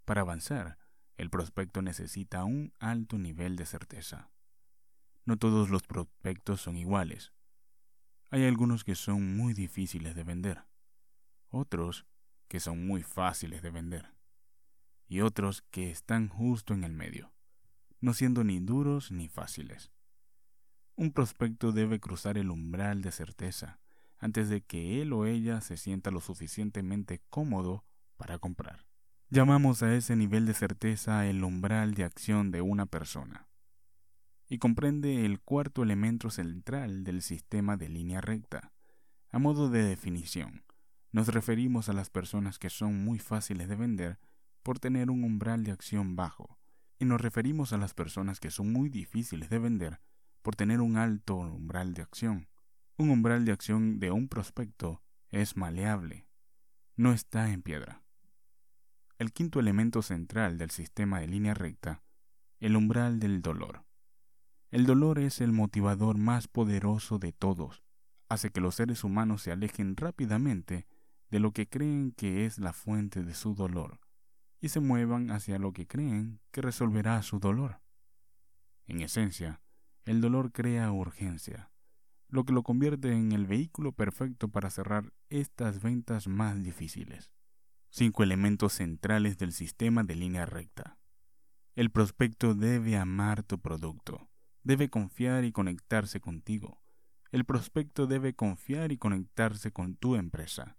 Para 0.03 0.21
avanzar, 0.21 0.79
el 1.17 1.29
prospecto 1.29 1.83
necesita 1.83 2.43
un 2.43 2.74
alto 2.79 3.19
nivel 3.19 3.55
de 3.55 3.67
certeza. 3.67 4.31
No 5.25 5.38
todos 5.38 5.69
los 5.69 5.83
prospectos 5.83 6.62
son 6.62 6.75
iguales. 6.75 7.33
Hay 8.31 8.45
algunos 8.45 8.83
que 8.83 8.95
son 8.95 9.38
muy 9.38 9.53
difíciles 9.53 10.15
de 10.15 10.24
vender. 10.24 10.63
Otros 11.50 12.07
que 12.51 12.60
son 12.60 12.86
muy 12.86 13.01
fáciles 13.01 13.62
de 13.62 13.72
vender, 13.72 14.13
y 15.08 15.22
otros 15.22 15.62
que 15.72 15.89
están 15.89 16.27
justo 16.27 16.74
en 16.74 16.84
el 16.84 16.91
medio, 16.91 17.31
no 18.01 18.13
siendo 18.13 18.43
ni 18.43 18.60
duros 18.60 19.10
ni 19.10 19.29
fáciles. 19.29 19.93
Un 20.98 21.13
prospecto 21.13 21.72
debe 21.72 22.01
cruzar 22.01 22.38
el 22.38 22.51
umbral 22.51 23.03
de 23.03 23.13
certeza 23.13 23.79
antes 24.17 24.50
de 24.50 24.60
que 24.60 25.01
él 25.01 25.13
o 25.13 25.25
ella 25.27 25.62
se 25.62 25.77
sienta 25.77 26.12
lo 26.12 26.20
suficientemente 26.20 27.22
cómodo 27.29 27.86
para 28.17 28.38
comprar. 28.38 28.86
Llamamos 29.29 29.81
a 29.81 29.96
ese 29.96 30.17
nivel 30.17 30.46
de 30.46 30.53
certeza 30.53 31.25
el 31.27 31.46
umbral 31.46 31.93
de 31.93 32.03
acción 32.03 32.51
de 32.51 32.60
una 32.60 32.86
persona 32.86 33.48
y 34.50 34.58
comprende 34.58 35.25
el 35.25 35.39
cuarto 35.39 35.84
elemento 35.84 36.29
central 36.29 37.05
del 37.05 37.22
sistema 37.22 37.77
de 37.77 37.88
línea 37.88 38.20
recta. 38.20 38.74
A 39.29 39.39
modo 39.39 39.70
de 39.70 39.84
definición, 39.84 40.65
nos 41.12 41.27
referimos 41.27 41.89
a 41.89 41.94
las 41.94 42.10
personas 42.10 42.58
que 42.58 42.70
son 42.70 43.03
muy 43.03 43.20
fáciles 43.20 43.68
de 43.68 43.75
vender 43.75 44.20
por 44.63 44.80
tener 44.80 45.10
un 45.10 45.24
umbral 45.24 45.63
de 45.63 45.72
acción 45.72 46.15
bajo, 46.15 46.58
y 47.00 47.06
nos 47.06 47.20
referimos 47.20 47.74
a 47.74 47.77
las 47.77 47.94
personas 47.94 48.39
que 48.39 48.51
son 48.51 48.72
muy 48.72 48.89
difíciles 48.89 49.50
de 49.50 49.60
vender 49.60 50.00
por 50.41 50.56
tener 50.56 50.82
un 50.82 50.98
alto 50.98 51.38
umbral 51.38 51.94
de 51.94 52.01
acción. 52.01 52.48
Un 52.98 53.10
umbral 53.10 53.46
de 53.46 53.51
acción 53.51 54.00
de 54.00 54.12
un 54.12 54.27
prospecto 54.27 55.01
es 55.30 55.58
maleable, 55.58 56.27
no 56.96 57.12
está 57.13 57.51
en 57.51 57.62
piedra. 57.62 58.03
El 59.18 59.34
quinto 59.34 59.60
elemento 59.60 60.01
central 60.01 60.58
del 60.58 60.72
sistema 60.72 61.20
de 61.20 61.27
línea 61.27 61.53
recta, 61.53 62.03
el 62.60 62.75
umbral 62.75 63.20
del 63.20 63.41
dolor. 63.41 63.84
El 64.70 64.86
dolor 64.86 65.20
es 65.20 65.41
el 65.41 65.51
motivador 65.51 66.18
más 66.18 66.48
poderoso 66.48 67.18
de 67.18 67.34
todos, 67.34 67.84
hace 68.30 68.51
que 68.51 68.62
los 68.62 68.75
seres 68.75 69.03
humanos 69.03 69.41
se 69.41 69.51
alejen 69.51 69.98
rápidamente 69.98 70.88
de 71.31 71.39
lo 71.39 71.53
que 71.53 71.67
creen 71.67 72.11
que 72.11 72.45
es 72.45 72.59
la 72.59 72.73
fuente 72.73 73.23
de 73.23 73.33
su 73.33 73.55
dolor 73.55 74.00
y 74.59 74.69
se 74.69 74.79
muevan 74.79 75.31
hacia 75.31 75.57
lo 75.57 75.73
que 75.73 75.88
creen 75.88 76.39
que 76.51 76.61
resolverá 76.61 77.23
su 77.23 77.39
dolor. 77.39 77.81
En 78.85 79.01
esencia, 79.01 79.61
el 80.05 80.21
dolor 80.21 80.51
crea 80.51 80.91
urgencia, 80.91 81.71
lo 82.27 82.43
que 82.43 82.53
lo 82.53 82.63
convierte 82.63 83.13
en 83.13 83.31
el 83.31 83.47
vehículo 83.47 83.93
perfecto 83.93 84.50
para 84.50 84.69
cerrar 84.69 85.13
estas 85.29 85.81
ventas 85.81 86.27
más 86.27 86.61
difíciles. 86.61 87.31
Cinco 87.89 88.23
elementos 88.23 88.73
centrales 88.73 89.38
del 89.38 89.51
sistema 89.51 90.03
de 90.03 90.15
línea 90.15 90.45
recta. 90.45 90.97
El 91.75 91.89
prospecto 91.91 92.53
debe 92.53 92.97
amar 92.97 93.43
tu 93.43 93.59
producto, 93.59 94.29
debe 94.63 94.89
confiar 94.89 95.45
y 95.45 95.51
conectarse 95.51 96.19
contigo. 96.19 96.83
El 97.31 97.45
prospecto 97.45 98.07
debe 98.07 98.35
confiar 98.35 98.91
y 98.91 98.97
conectarse 98.97 99.71
con 99.71 99.95
tu 99.95 100.15
empresa. 100.15 100.77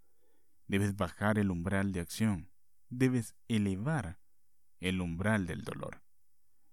Debes 0.72 0.96
bajar 0.96 1.38
el 1.38 1.50
umbral 1.50 1.92
de 1.92 2.00
acción, 2.00 2.48
debes 2.88 3.34
elevar 3.46 4.18
el 4.80 5.02
umbral 5.02 5.46
del 5.46 5.64
dolor. 5.64 6.02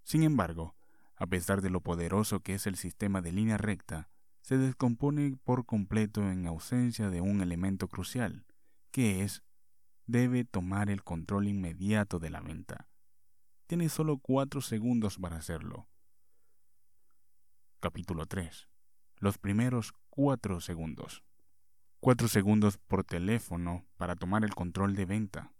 Sin 0.03 0.23
embargo, 0.23 0.77
a 1.17 1.27
pesar 1.27 1.61
de 1.61 1.69
lo 1.69 1.81
poderoso 1.81 2.39
que 2.39 2.53
es 2.53 2.65
el 2.65 2.77
sistema 2.77 3.21
de 3.21 3.33
línea 3.33 3.57
recta, 3.57 4.09
se 4.39 4.57
descompone 4.57 5.35
por 5.43 5.65
completo 5.65 6.21
en 6.31 6.47
ausencia 6.47 7.09
de 7.09 7.19
un 7.19 7.41
elemento 7.41 7.89
crucial, 7.89 8.45
que 8.89 9.25
es, 9.25 9.43
debe 10.05 10.45
tomar 10.45 10.89
el 10.89 11.03
control 11.03 11.49
inmediato 11.49 12.19
de 12.19 12.29
la 12.29 12.39
venta. 12.39 12.87
Tiene 13.67 13.89
solo 13.89 14.19
cuatro 14.19 14.61
segundos 14.61 15.17
para 15.17 15.35
hacerlo. 15.35 15.89
Capítulo 17.81 18.27
3. 18.27 18.69
Los 19.17 19.37
primeros 19.37 19.91
cuatro 20.09 20.61
segundos. 20.61 21.21
Cuatro 21.99 22.27
segundos 22.27 22.77
por 22.77 23.03
teléfono 23.03 23.85
para 23.97 24.15
tomar 24.15 24.43
el 24.43 24.55
control 24.55 24.95
de 24.95 25.05
venta. 25.05 25.51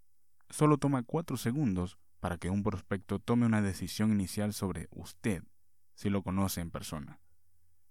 Solo 0.50 0.78
toma 0.78 1.04
cuatro 1.04 1.38
segundos 1.38 1.98
para 2.20 2.38
que 2.38 2.50
un 2.50 2.64
prospecto 2.64 3.20
tome 3.20 3.46
una 3.46 3.62
decisión 3.62 4.12
inicial 4.12 4.54
sobre 4.54 4.88
usted, 4.92 5.44
si 5.96 6.10
lo 6.10 6.24
conoce 6.24 6.62
en 6.62 6.72
persona. 6.72 7.20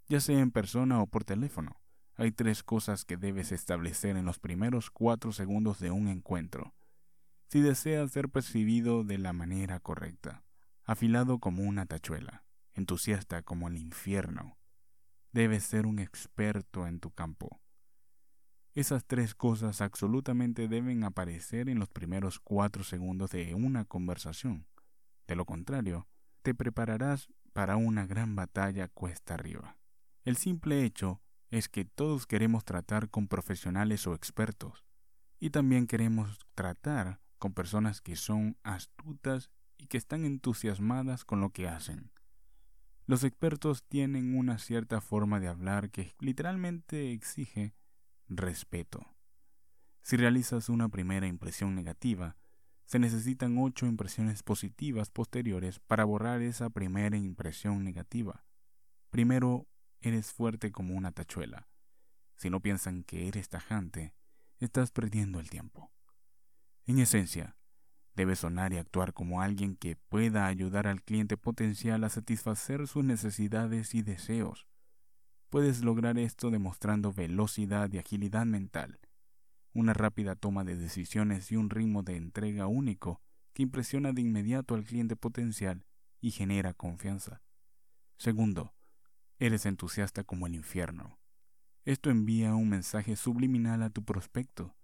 Ya 0.08 0.20
sea 0.20 0.40
en 0.40 0.50
persona 0.50 1.00
o 1.00 1.06
por 1.06 1.24
teléfono, 1.24 1.80
hay 2.14 2.32
tres 2.32 2.62
cosas 2.62 3.04
que 3.04 3.16
debes 3.16 3.52
establecer 3.52 4.16
en 4.16 4.24
los 4.24 4.38
primeros 4.38 4.90
cuatro 4.90 5.32
segundos 5.32 5.78
de 5.78 5.90
un 5.90 6.08
encuentro 6.08 6.74
si 7.48 7.60
desea 7.62 8.06
ser 8.08 8.28
percibido 8.28 9.04
de 9.04 9.16
la 9.16 9.32
manera 9.32 9.80
correcta, 9.80 10.44
afilado 10.84 11.38
como 11.38 11.62
una 11.62 11.86
tachuela, 11.86 12.44
entusiasta 12.74 13.42
como 13.42 13.68
el 13.68 13.78
infierno. 13.78 14.58
Debes 15.32 15.64
ser 15.64 15.86
un 15.86 15.98
experto 15.98 16.86
en 16.86 17.00
tu 17.00 17.10
campo. 17.10 17.58
Esas 18.78 19.04
tres 19.04 19.34
cosas 19.34 19.80
absolutamente 19.80 20.68
deben 20.68 21.02
aparecer 21.02 21.68
en 21.68 21.80
los 21.80 21.88
primeros 21.88 22.38
cuatro 22.38 22.84
segundos 22.84 23.32
de 23.32 23.52
una 23.56 23.84
conversación. 23.84 24.68
De 25.26 25.34
lo 25.34 25.46
contrario, 25.46 26.06
te 26.42 26.54
prepararás 26.54 27.28
para 27.52 27.74
una 27.74 28.06
gran 28.06 28.36
batalla 28.36 28.86
cuesta 28.86 29.34
arriba. 29.34 29.76
El 30.24 30.36
simple 30.36 30.84
hecho 30.84 31.20
es 31.50 31.68
que 31.68 31.84
todos 31.86 32.28
queremos 32.28 32.64
tratar 32.64 33.10
con 33.10 33.26
profesionales 33.26 34.06
o 34.06 34.14
expertos, 34.14 34.84
y 35.40 35.50
también 35.50 35.88
queremos 35.88 36.38
tratar 36.54 37.20
con 37.40 37.54
personas 37.54 38.00
que 38.00 38.14
son 38.14 38.58
astutas 38.62 39.50
y 39.76 39.88
que 39.88 39.96
están 39.96 40.24
entusiasmadas 40.24 41.24
con 41.24 41.40
lo 41.40 41.50
que 41.50 41.66
hacen. 41.66 42.12
Los 43.06 43.24
expertos 43.24 43.82
tienen 43.88 44.38
una 44.38 44.58
cierta 44.58 45.00
forma 45.00 45.40
de 45.40 45.48
hablar 45.48 45.90
que 45.90 46.14
literalmente 46.20 47.10
exige 47.10 47.74
respeto. 48.28 49.14
Si 50.02 50.16
realizas 50.16 50.68
una 50.68 50.88
primera 50.88 51.26
impresión 51.26 51.74
negativa, 51.74 52.36
se 52.84 52.98
necesitan 52.98 53.58
ocho 53.58 53.86
impresiones 53.86 54.42
positivas 54.42 55.10
posteriores 55.10 55.78
para 55.80 56.04
borrar 56.04 56.40
esa 56.40 56.70
primera 56.70 57.16
impresión 57.18 57.84
negativa. 57.84 58.46
Primero, 59.10 59.68
eres 60.00 60.32
fuerte 60.32 60.72
como 60.72 60.94
una 60.94 61.12
tachuela. 61.12 61.68
Si 62.36 62.48
no 62.48 62.60
piensan 62.60 63.04
que 63.04 63.28
eres 63.28 63.48
tajante, 63.48 64.14
estás 64.58 64.90
perdiendo 64.90 65.40
el 65.40 65.50
tiempo. 65.50 65.92
En 66.86 66.98
esencia, 66.98 67.58
debes 68.14 68.38
sonar 68.38 68.72
y 68.72 68.78
actuar 68.78 69.12
como 69.12 69.42
alguien 69.42 69.76
que 69.76 69.96
pueda 69.96 70.46
ayudar 70.46 70.86
al 70.86 71.02
cliente 71.02 71.36
potencial 71.36 72.02
a 72.04 72.08
satisfacer 72.08 72.86
sus 72.86 73.04
necesidades 73.04 73.94
y 73.94 74.02
deseos. 74.02 74.66
Puedes 75.50 75.82
lograr 75.82 76.18
esto 76.18 76.50
demostrando 76.50 77.12
velocidad 77.12 77.90
y 77.92 77.98
agilidad 77.98 78.44
mental, 78.44 79.00
una 79.72 79.94
rápida 79.94 80.34
toma 80.34 80.62
de 80.62 80.76
decisiones 80.76 81.50
y 81.50 81.56
un 81.56 81.70
ritmo 81.70 82.02
de 82.02 82.16
entrega 82.16 82.66
único 82.66 83.22
que 83.54 83.62
impresiona 83.62 84.12
de 84.12 84.20
inmediato 84.20 84.74
al 84.74 84.84
cliente 84.84 85.16
potencial 85.16 85.86
y 86.20 86.32
genera 86.32 86.74
confianza. 86.74 87.42
Segundo, 88.18 88.74
eres 89.38 89.64
entusiasta 89.64 90.22
como 90.22 90.46
el 90.46 90.54
infierno. 90.54 91.18
Esto 91.84 92.10
envía 92.10 92.54
un 92.54 92.68
mensaje 92.68 93.16
subliminal 93.16 93.82
a 93.82 93.90
tu 93.90 94.04
prospecto 94.04 94.76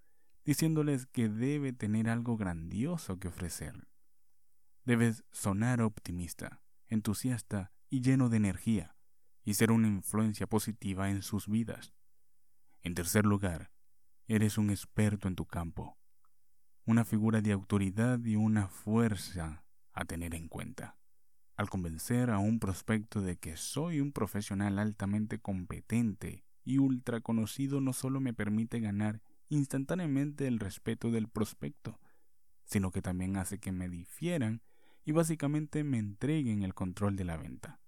diciéndoles 0.45 1.07
que 1.07 1.29
debe 1.29 1.73
tener 1.73 2.09
algo 2.09 2.37
grandioso 2.37 3.19
que 3.19 3.29
ofrecer. 3.29 3.87
Debes 4.85 5.25
sonar 5.31 5.83
optimista, 5.83 6.63
entusiasta 6.89 7.73
y 7.91 8.01
lleno 8.01 8.29
de 8.29 8.37
energía, 8.37 8.94
y 9.45 9.55
ser 9.55 9.71
una 9.71 9.89
influencia 9.89 10.47
positiva 10.47 11.11
en 11.11 11.23
sus 11.23 11.49
vidas. 11.49 11.95
En 12.83 12.95
tercer 12.95 13.27
lugar, 13.27 13.71
eres 14.27 14.59
un 14.59 14.71
experto 14.71 15.29
en 15.29 15.37
tu 15.37 15.47
campo, 15.47 15.99
una 16.87 17.05
figura 17.05 17.41
de 17.41 17.53
autoridad 17.53 18.23
y 18.25 18.37
una 18.37 18.69
fuerza 18.69 19.65
a 19.93 20.05
tener 20.05 20.35
en 20.35 20.49
cuenta. 20.49 20.97
Al 21.57 21.71
convencer 21.71 22.31
a 22.31 22.39
un 22.39 22.59
prospecto 22.59 23.21
de 23.21 23.37
que 23.37 23.57
soy 23.57 24.01
un 24.01 24.13
profesional 24.13 24.79
altamente 24.79 25.39
competente 25.39 26.45
y 26.65 26.79
ultra 26.79 27.21
conocido 27.21 27.81
no 27.81 27.93
solo 27.93 28.21
me 28.21 28.35
permite 28.35 28.81
ganar 28.81 29.23
instantáneamente 29.49 30.47
el 30.49 30.59
respeto 30.59 31.11
del 31.11 31.29
prospecto, 31.29 32.01
sino 32.65 32.91
que 32.91 33.03
también 33.03 33.37
hace 33.37 33.59
que 33.59 33.73
me 33.73 33.89
difieran 33.89 34.63
y 35.05 35.13
básicamente 35.13 35.85
me 35.85 35.99
entreguen 35.99 36.63
el 36.63 36.75
control 36.75 37.15
de 37.15 37.25
la 37.25 37.37
venta. 37.37 37.81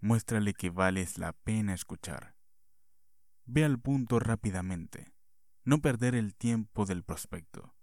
Muéstrale 0.00 0.54
que 0.54 0.70
vales 0.70 1.18
la 1.18 1.32
pena 1.32 1.74
escuchar. 1.74 2.36
Ve 3.46 3.64
al 3.64 3.80
punto 3.80 4.20
rápidamente. 4.20 5.12
No 5.64 5.80
perder 5.80 6.14
el 6.14 6.36
tiempo 6.36 6.86
del 6.86 7.02
prospecto. 7.02 7.74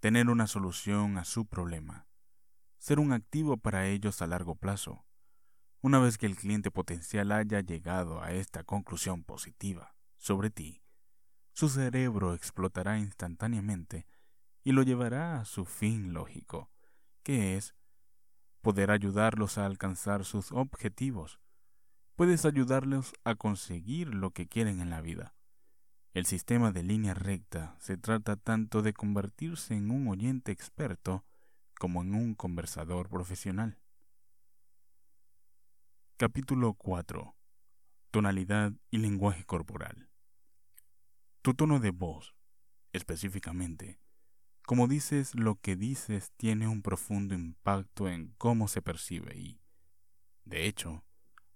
Tener 0.00 0.30
una 0.30 0.46
solución 0.46 1.18
a 1.18 1.24
su 1.24 1.46
problema. 1.46 2.06
Ser 2.78 2.98
un 2.98 3.12
activo 3.12 3.58
para 3.58 3.86
ellos 3.86 4.22
a 4.22 4.26
largo 4.26 4.54
plazo. 4.54 5.04
Una 5.82 5.98
vez 5.98 6.16
que 6.16 6.26
el 6.26 6.36
cliente 6.36 6.70
potencial 6.70 7.32
haya 7.32 7.60
llegado 7.60 8.22
a 8.22 8.32
esta 8.32 8.64
conclusión 8.64 9.24
positiva 9.24 9.94
sobre 10.16 10.50
ti, 10.50 10.82
su 11.52 11.68
cerebro 11.68 12.34
explotará 12.34 12.98
instantáneamente 12.98 14.06
y 14.62 14.72
lo 14.72 14.82
llevará 14.82 15.40
a 15.40 15.44
su 15.44 15.64
fin 15.64 16.12
lógico, 16.12 16.70
que 17.22 17.56
es 17.56 17.74
poder 18.60 18.90
ayudarlos 18.90 19.58
a 19.58 19.66
alcanzar 19.66 20.24
sus 20.24 20.52
objetivos. 20.52 21.39
Puedes 22.20 22.44
ayudarlos 22.44 23.14
a 23.24 23.34
conseguir 23.34 24.14
lo 24.14 24.32
que 24.32 24.46
quieren 24.46 24.82
en 24.82 24.90
la 24.90 25.00
vida. 25.00 25.34
El 26.12 26.26
sistema 26.26 26.70
de 26.70 26.82
línea 26.82 27.14
recta 27.14 27.78
se 27.80 27.96
trata 27.96 28.36
tanto 28.36 28.82
de 28.82 28.92
convertirse 28.92 29.72
en 29.72 29.90
un 29.90 30.06
oyente 30.06 30.52
experto 30.52 31.24
como 31.78 32.02
en 32.02 32.14
un 32.14 32.34
conversador 32.34 33.08
profesional. 33.08 33.80
Capítulo 36.18 36.74
4. 36.74 37.34
Tonalidad 38.10 38.74
y 38.90 38.98
lenguaje 38.98 39.46
corporal. 39.46 40.10
Tu 41.40 41.54
tono 41.54 41.80
de 41.80 41.90
voz, 41.90 42.34
específicamente, 42.92 43.98
como 44.66 44.88
dices 44.88 45.34
lo 45.34 45.54
que 45.54 45.74
dices, 45.74 46.32
tiene 46.36 46.68
un 46.68 46.82
profundo 46.82 47.34
impacto 47.34 48.10
en 48.10 48.34
cómo 48.36 48.68
se 48.68 48.82
percibe 48.82 49.38
y, 49.38 49.62
de 50.44 50.66
hecho, 50.66 51.02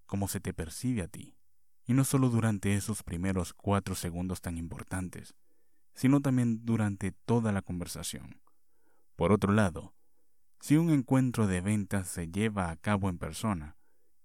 cómo 0.07 0.29
se 0.29 0.41
te 0.41 0.53
percibe 0.53 1.03
a 1.03 1.09
ti. 1.09 1.37
Y 1.87 1.93
no 1.93 2.05
solo 2.05 2.31
durante 2.31 2.75
esos 2.75 3.03
primeros 3.03 3.53
cuatro 3.53 3.95
segundos 3.95 4.41
tan 4.41 4.57
importantes, 4.57 5.35
sino 5.95 6.21
también 6.21 6.65
durante 6.65 7.13
toda 7.13 7.53
la 7.53 7.63
conversación. 7.63 8.41
Por 9.17 9.33
otro 9.33 9.53
lado, 9.53 9.95
si 10.61 10.77
un 10.77 10.91
encuentro 10.91 11.47
de 11.47 11.61
ventas 11.61 12.09
se 12.09 12.29
lleva 12.29 12.71
a 12.71 12.77
cabo 12.77 13.09
en 13.09 13.19
persona, 13.19 13.77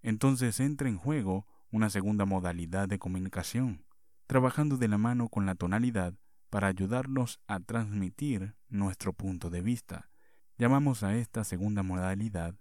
entonces 0.02 0.60
entra 0.60 0.88
en 0.88 0.98
juego 0.98 1.48
una 1.70 1.90
segunda 1.90 2.26
modalidad 2.26 2.88
de 2.88 2.98
comunicación, 2.98 3.86
trabajando 4.26 4.78
de 4.78 4.88
la 4.88 4.98
mano 4.98 5.28
con 5.28 5.46
la 5.46 5.56
tonalidad 5.56 6.16
para 6.50 6.68
ayudarnos 6.68 7.40
a 7.48 7.60
transmitir 7.60 8.56
nuestro 8.70 9.14
punto 9.14 9.50
de 9.50 9.62
vista. 9.62 10.10
Llamamos 10.58 11.04
a 11.04 11.16
esta 11.16 11.44
segunda 11.44 11.84
modalidad 11.84 12.56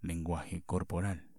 lenguaje 0.00 0.62
corporal. 0.62 1.29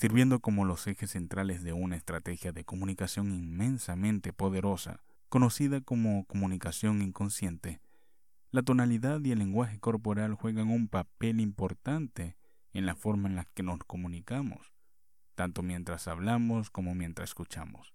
Sirviendo 0.00 0.40
como 0.40 0.64
los 0.64 0.86
ejes 0.86 1.10
centrales 1.10 1.62
de 1.62 1.74
una 1.74 1.94
estrategia 1.94 2.52
de 2.52 2.64
comunicación 2.64 3.34
inmensamente 3.34 4.32
poderosa, 4.32 5.02
conocida 5.28 5.82
como 5.82 6.24
comunicación 6.24 7.02
inconsciente, 7.02 7.82
la 8.50 8.62
tonalidad 8.62 9.20
y 9.22 9.32
el 9.32 9.40
lenguaje 9.40 9.78
corporal 9.78 10.36
juegan 10.36 10.70
un 10.70 10.88
papel 10.88 11.38
importante 11.38 12.38
en 12.72 12.86
la 12.86 12.94
forma 12.94 13.28
en 13.28 13.36
la 13.36 13.44
que 13.44 13.62
nos 13.62 13.80
comunicamos, 13.80 14.72
tanto 15.34 15.62
mientras 15.62 16.08
hablamos 16.08 16.70
como 16.70 16.94
mientras 16.94 17.28
escuchamos. 17.28 17.92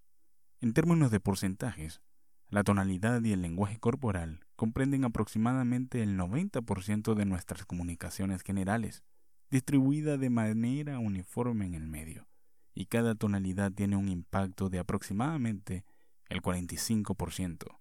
En 0.61 0.73
términos 0.73 1.09
de 1.09 1.19
porcentajes, 1.19 2.03
la 2.49 2.63
tonalidad 2.63 3.23
y 3.23 3.33
el 3.33 3.41
lenguaje 3.41 3.79
corporal 3.79 4.45
comprenden 4.55 5.05
aproximadamente 5.05 6.03
el 6.03 6.19
90% 6.19 7.15
de 7.15 7.25
nuestras 7.25 7.65
comunicaciones 7.65 8.43
generales, 8.43 9.03
distribuida 9.49 10.17
de 10.17 10.29
manera 10.29 10.99
uniforme 10.99 11.65
en 11.65 11.73
el 11.75 11.87
medio, 11.87 12.27
y 12.73 12.85
cada 12.87 13.15
tonalidad 13.15 13.71
tiene 13.71 13.95
un 13.95 14.09
impacto 14.09 14.69
de 14.69 14.79
aproximadamente 14.79 15.85
el 16.29 16.41
45%. 16.41 17.79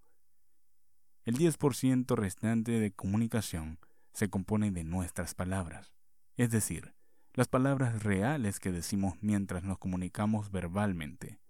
El 1.25 1.37
10% 1.37 2.17
restante 2.17 2.73
de 2.73 2.93
comunicación 2.93 3.79
se 4.13 4.29
compone 4.29 4.71
de 4.71 4.85
nuestras 4.85 5.35
palabras, 5.35 5.95
es 6.37 6.51
decir, 6.51 6.95
las 7.33 7.49
palabras 7.49 8.05
reales 8.05 8.61
que 8.61 8.71
decimos 8.71 9.15
mientras 9.21 9.65
nos 9.65 9.79
comunicamos 9.79 10.53
verbalmente. 10.53 11.41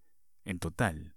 En 0.44 0.58
total, 0.58 1.14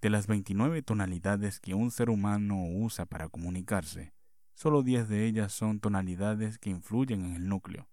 de 0.00 0.08
las 0.08 0.26
29 0.26 0.80
tonalidades 0.80 1.60
que 1.60 1.74
un 1.74 1.90
ser 1.90 2.08
humano 2.08 2.64
usa 2.64 3.04
para 3.04 3.28
comunicarse, 3.28 4.14
solo 4.54 4.82
10 4.82 5.08
de 5.08 5.26
ellas 5.26 5.52
son 5.52 5.80
tonalidades 5.80 6.58
que 6.58 6.70
influyen 6.70 7.24
en 7.26 7.34
el 7.34 7.48
núcleo, 7.48 7.89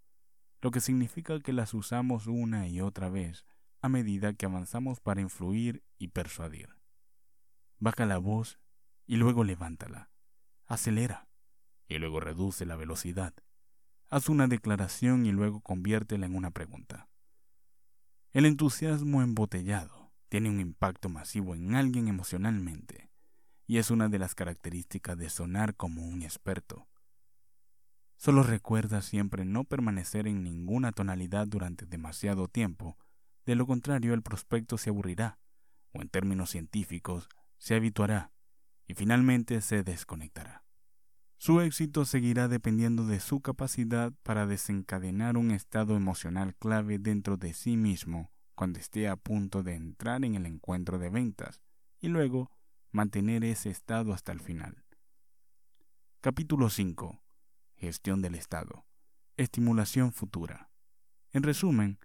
lo 0.68 0.72
que 0.72 0.82
significa 0.82 1.40
que 1.40 1.54
las 1.54 1.74
usamos 1.74 2.28
una 2.28 2.68
y 2.68 2.82
otra 2.82 3.08
vez 3.08 3.46
a 3.80 3.88
medida 3.88 4.34
que 4.34 4.48
avanzamos 4.48 5.00
para 5.00 5.22
influir 5.22 5.82
y 5.98 6.10
persuadir. 6.10 6.68
Baja 7.80 8.06
la 8.06 8.18
voz 8.18 8.60
y 9.06 9.16
luego 9.16 9.46
levántala. 9.46 10.12
Acelera 10.66 11.30
y 11.88 12.00
luego 12.00 12.20
reduce 12.20 12.66
la 12.66 12.76
velocidad. 12.76 13.34
Haz 14.10 14.28
una 14.28 14.48
declaración 14.48 15.26
y 15.26 15.32
luego 15.32 15.62
conviértela 15.62 16.26
en 16.26 16.36
una 16.36 16.52
pregunta. 16.52 17.08
El 18.34 18.46
entusiasmo 18.46 19.22
embotellado 19.22 20.12
tiene 20.28 20.50
un 20.50 20.60
impacto 20.60 21.08
masivo 21.08 21.56
en 21.56 21.76
alguien 21.76 22.10
emocionalmente, 22.10 23.10
y 23.68 23.78
es 23.78 23.90
una 23.90 24.10
de 24.10 24.20
las 24.20 24.36
características 24.36 25.18
de 25.18 25.30
sonar 25.30 25.78
como 25.78 26.06
un 26.06 26.24
experto. 26.24 26.90
Solo 28.18 28.42
recuerda 28.42 29.02
siempre 29.02 29.46
no 29.46 29.64
permanecer 29.64 30.28
en 30.28 30.44
ninguna 30.44 30.92
tonalidad 30.92 31.48
durante 31.48 31.86
demasiado 31.86 32.48
tiempo, 32.48 32.98
de 33.46 33.56
lo 33.56 33.68
contrario 33.68 34.14
el 34.14 34.24
prospecto 34.24 34.78
se 34.78 34.90
aburrirá, 34.90 35.40
o 35.94 36.02
en 36.02 36.10
términos 36.10 36.50
científicos, 36.50 37.30
se 37.60 37.76
habituará, 37.76 38.32
y 38.88 38.96
finalmente 38.96 39.62
se 39.62 39.84
desconectará. 39.84 40.64
Su 41.38 41.62
éxito 41.62 42.06
seguirá 42.06 42.48
dependiendo 42.48 43.06
de 43.06 43.20
su 43.20 43.42
capacidad 43.42 44.12
para 44.24 44.48
desencadenar 44.48 45.38
un 45.38 45.52
estado 45.52 45.96
emocional 45.96 46.56
clave 46.56 46.98
dentro 46.98 47.38
de 47.38 47.54
sí 47.54 47.78
mismo 47.78 48.32
cuando 48.56 48.80
esté 48.80 49.08
a 49.08 49.16
punto 49.16 49.62
de 49.62 49.76
entrar 49.76 50.26
en 50.26 50.34
el 50.34 50.48
encuentro 50.48 50.98
de 50.98 51.12
ventas 51.12 51.62
y 52.00 52.08
luego 52.08 52.50
mantener 52.92 53.44
ese 53.44 53.70
estado 53.70 54.14
hasta 54.14 54.32
el 54.32 54.40
final. 54.40 54.84
Capítulo 56.22 56.72
5. 56.72 57.22
Gestión 57.80 58.24
del 58.24 58.34
estado. 58.34 58.88
Estimulación 59.36 60.12
futura. 60.12 60.72
En 61.32 61.44
resumen, 61.44 62.00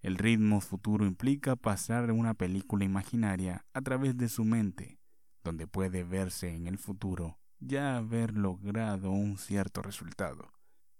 el 0.00 0.16
ritmo 0.16 0.62
futuro 0.62 1.04
implica 1.04 1.56
pasar 1.56 2.10
una 2.10 2.32
película 2.32 2.86
imaginaria 2.86 3.66
a 3.74 3.82
través 3.82 4.16
de 4.16 4.30
su 4.30 4.46
mente, 4.46 4.98
donde 5.44 5.66
puede 5.66 6.04
verse 6.04 6.54
en 6.54 6.66
el 6.66 6.78
futuro 6.78 7.38
ya 7.58 7.98
haber 7.98 8.34
logrado 8.34 9.10
un 9.10 9.36
cierto 9.36 9.82
resultado. 9.82 10.54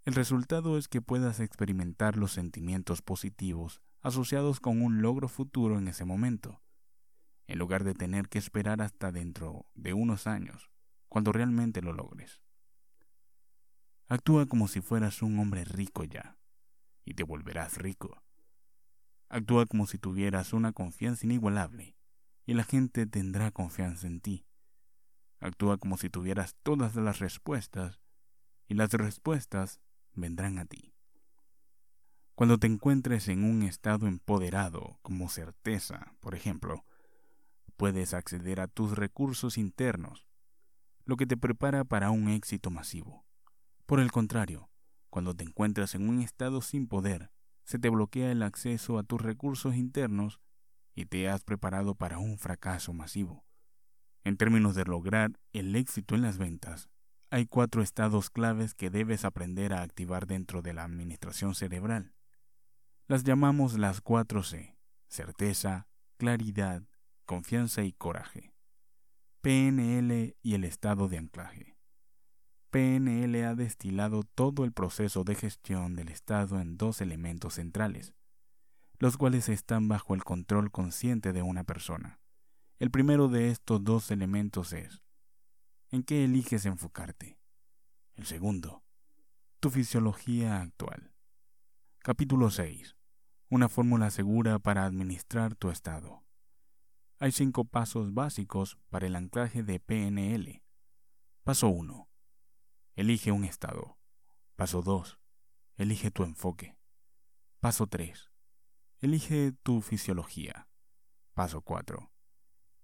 El 0.04 0.14
resultado 0.14 0.76
es 0.76 0.86
que 0.86 1.00
puedas 1.00 1.40
experimentar 1.40 2.18
los 2.18 2.32
sentimientos 2.32 3.00
positivos 3.00 3.80
asociados 4.02 4.60
con 4.60 4.82
un 4.82 5.00
logro 5.00 5.28
futuro 5.28 5.78
en 5.78 5.88
ese 5.88 6.04
momento, 6.04 6.60
en 7.46 7.58
lugar 7.58 7.84
de 7.84 7.94
tener 7.94 8.28
que 8.28 8.38
esperar 8.38 8.82
hasta 8.82 9.12
dentro 9.12 9.64
de 9.74 9.94
unos 9.94 10.26
años, 10.26 10.70
cuando 11.08 11.32
realmente 11.32 11.80
lo 11.80 11.94
logres. 11.94 12.42
Actúa 14.10 14.46
como 14.46 14.66
si 14.66 14.80
fueras 14.80 15.22
un 15.22 15.38
hombre 15.38 15.62
rico 15.62 16.02
ya, 16.02 16.36
y 17.04 17.14
te 17.14 17.22
volverás 17.22 17.76
rico. 17.76 18.20
Actúa 19.28 19.66
como 19.66 19.86
si 19.86 19.98
tuvieras 19.98 20.52
una 20.52 20.72
confianza 20.72 21.26
inigualable, 21.26 21.94
y 22.44 22.54
la 22.54 22.64
gente 22.64 23.06
tendrá 23.06 23.52
confianza 23.52 24.08
en 24.08 24.20
ti. 24.20 24.48
Actúa 25.38 25.78
como 25.78 25.96
si 25.96 26.10
tuvieras 26.10 26.56
todas 26.64 26.96
las 26.96 27.20
respuestas, 27.20 28.00
y 28.66 28.74
las 28.74 28.90
respuestas 28.90 29.80
vendrán 30.12 30.58
a 30.58 30.64
ti. 30.64 30.92
Cuando 32.34 32.58
te 32.58 32.66
encuentres 32.66 33.28
en 33.28 33.44
un 33.44 33.62
estado 33.62 34.08
empoderado, 34.08 34.98
como 35.02 35.28
certeza, 35.28 36.16
por 36.18 36.34
ejemplo, 36.34 36.84
puedes 37.76 38.12
acceder 38.12 38.58
a 38.58 38.66
tus 38.66 38.98
recursos 38.98 39.56
internos, 39.56 40.26
lo 41.04 41.16
que 41.16 41.28
te 41.28 41.36
prepara 41.36 41.84
para 41.84 42.10
un 42.10 42.28
éxito 42.28 42.72
masivo. 42.72 43.29
Por 43.90 43.98
el 43.98 44.12
contrario, 44.12 44.70
cuando 45.08 45.34
te 45.34 45.42
encuentras 45.42 45.96
en 45.96 46.08
un 46.08 46.20
estado 46.20 46.60
sin 46.60 46.86
poder, 46.86 47.32
se 47.64 47.80
te 47.80 47.88
bloquea 47.88 48.30
el 48.30 48.44
acceso 48.44 48.98
a 48.98 49.02
tus 49.02 49.20
recursos 49.20 49.74
internos 49.74 50.38
y 50.94 51.06
te 51.06 51.28
has 51.28 51.42
preparado 51.42 51.96
para 51.96 52.18
un 52.18 52.38
fracaso 52.38 52.92
masivo. 52.92 53.44
En 54.22 54.36
términos 54.36 54.76
de 54.76 54.84
lograr 54.84 55.32
el 55.52 55.74
éxito 55.74 56.14
en 56.14 56.22
las 56.22 56.38
ventas, 56.38 56.88
hay 57.30 57.46
cuatro 57.46 57.82
estados 57.82 58.30
claves 58.30 58.74
que 58.74 58.90
debes 58.90 59.24
aprender 59.24 59.72
a 59.72 59.82
activar 59.82 60.28
dentro 60.28 60.62
de 60.62 60.72
la 60.72 60.84
administración 60.84 61.56
cerebral. 61.56 62.14
Las 63.08 63.24
llamamos 63.24 63.76
las 63.76 64.00
cuatro 64.00 64.44
C, 64.44 64.78
certeza, 65.08 65.88
claridad, 66.16 66.84
confianza 67.24 67.82
y 67.82 67.92
coraje. 67.92 68.54
PNL 69.40 70.36
y 70.42 70.54
el 70.54 70.62
estado 70.62 71.08
de 71.08 71.18
anclaje. 71.18 71.69
PNL 72.70 73.44
ha 73.44 73.54
destilado 73.54 74.22
todo 74.22 74.64
el 74.64 74.72
proceso 74.72 75.24
de 75.24 75.34
gestión 75.34 75.96
del 75.96 76.08
estado 76.08 76.60
en 76.60 76.76
dos 76.76 77.00
elementos 77.00 77.54
centrales, 77.54 78.14
los 78.98 79.16
cuales 79.16 79.48
están 79.48 79.88
bajo 79.88 80.14
el 80.14 80.24
control 80.24 80.70
consciente 80.70 81.32
de 81.32 81.42
una 81.42 81.64
persona. 81.64 82.20
El 82.78 82.90
primero 82.90 83.28
de 83.28 83.50
estos 83.50 83.82
dos 83.82 84.10
elementos 84.10 84.72
es, 84.72 85.02
¿en 85.90 86.02
qué 86.02 86.24
eliges 86.24 86.64
enfocarte? 86.64 87.38
El 88.14 88.26
segundo, 88.26 88.82
tu 89.60 89.70
fisiología 89.70 90.60
actual. 90.60 91.12
Capítulo 91.98 92.50
6 92.50 92.96
una 93.50 93.68
fórmula 93.68 94.10
segura 94.10 94.60
para 94.60 94.84
administrar 94.84 95.56
tu 95.56 95.70
estado. 95.70 96.22
Hay 97.18 97.32
cinco 97.32 97.64
pasos 97.64 98.14
básicos 98.14 98.78
para 98.90 99.08
el 99.08 99.16
anclaje 99.16 99.64
de 99.64 99.80
PNL. 99.80 100.62
Paso 101.42 101.68
1. 101.68 102.09
Elige 103.00 103.32
un 103.32 103.44
estado. 103.44 103.96
Paso 104.56 104.82
2. 104.82 105.18
Elige 105.76 106.10
tu 106.10 106.22
enfoque. 106.22 106.76
Paso 107.58 107.86
3. 107.86 108.30
Elige 108.98 109.52
tu 109.62 109.80
fisiología. 109.80 110.68
Paso 111.32 111.62
4. 111.62 112.12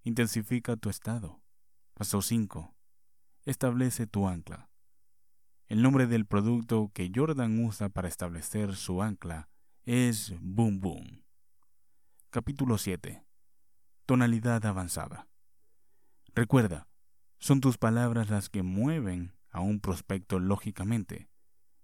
Intensifica 0.01 0.75
tu 0.75 0.89
estado. 0.89 1.43
Paso 1.93 2.23
5. 2.23 2.75
Establece 3.45 4.07
tu 4.07 4.27
ancla. 4.27 4.71
El 5.67 5.83
nombre 5.83 6.07
del 6.07 6.25
producto 6.25 6.89
que 6.95 7.11
Jordan 7.13 7.63
usa 7.63 7.89
para 7.89 8.07
establecer 8.07 8.75
su 8.75 9.03
ancla 9.03 9.51
es 9.85 10.33
Boom 10.41 10.79
Boom. 10.79 11.25
Capítulo 12.31 12.79
7. 12.79 13.23
Tonalidad 14.07 14.65
avanzada. 14.65 15.29
Recuerda, 16.33 16.89
son 17.37 17.61
tus 17.61 17.77
palabras 17.77 18.31
las 18.31 18.49
que 18.49 18.63
mueven 18.63 19.36
a 19.57 19.61
un 19.61 19.79
prospecto 19.79 20.39
lógicamente, 20.39 21.29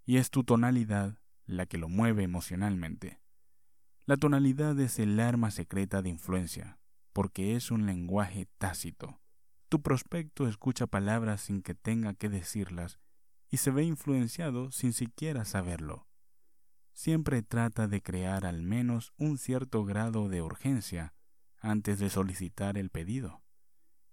y 0.06 0.18
es 0.18 0.30
tu 0.30 0.44
tonalidad 0.44 1.20
la 1.46 1.66
que 1.66 1.78
lo 1.78 1.90
mueve 1.90 2.24
emocionalmente. 2.24 3.20
La 4.06 4.18
tonalidad 4.18 4.80
es 4.80 5.00
el 5.00 5.20
arma 5.20 5.52
secreta 5.52 6.02
de 6.02 6.10
influencia, 6.10 6.80
porque 7.12 7.56
es 7.56 7.72
un 7.72 7.86
lenguaje 7.86 8.48
tácito. 8.58 9.20
Tu 9.70 9.82
prospecto 9.82 10.48
escucha 10.48 10.88
palabras 10.88 11.42
sin 11.42 11.62
que 11.62 11.76
tenga 11.76 12.14
que 12.14 12.30
decirlas 12.30 13.00
y 13.50 13.58
se 13.58 13.72
ve 13.72 13.84
influenciado 13.84 14.72
sin 14.72 14.94
siquiera 14.94 15.46
saberlo 15.46 16.08
siempre 16.94 17.42
trata 17.42 17.88
de 17.88 18.02
crear 18.02 18.46
al 18.46 18.62
menos 18.62 19.14
un 19.18 19.38
cierto 19.38 19.84
grado 19.84 20.30
de 20.30 20.42
urgencia 20.42 21.14
antes 21.60 22.00
de 22.00 22.10
solicitar 22.10 22.78
el 22.78 22.90
pedido, 22.90 23.43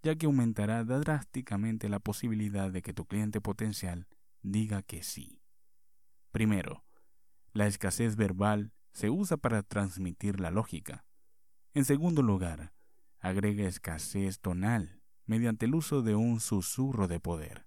ya 0.02 0.16
que 0.16 0.26
aumentará 0.26 0.84
drásticamente 0.84 1.88
la 1.88 1.98
posibilidad 1.98 2.70
de 2.70 2.82
que 2.82 2.94
tu 2.94 3.06
cliente 3.06 3.40
potencial 3.40 4.06
diga 4.42 4.82
que 4.82 5.02
sí. 5.02 5.42
Primero, 6.32 6.84
la 7.52 7.66
escasez 7.66 8.16
verbal 8.16 8.72
se 8.92 9.10
usa 9.10 9.36
para 9.36 9.62
transmitir 9.62 10.40
la 10.40 10.50
lógica. 10.50 11.04
En 11.74 11.84
segundo 11.84 12.22
lugar, 12.22 12.72
agrega 13.18 13.66
escasez 13.66 14.40
tonal 14.40 15.00
mediante 15.26 15.66
el 15.66 15.74
uso 15.74 16.02
de 16.02 16.14
un 16.14 16.40
susurro 16.40 17.06
de 17.06 17.20
poder, 17.20 17.66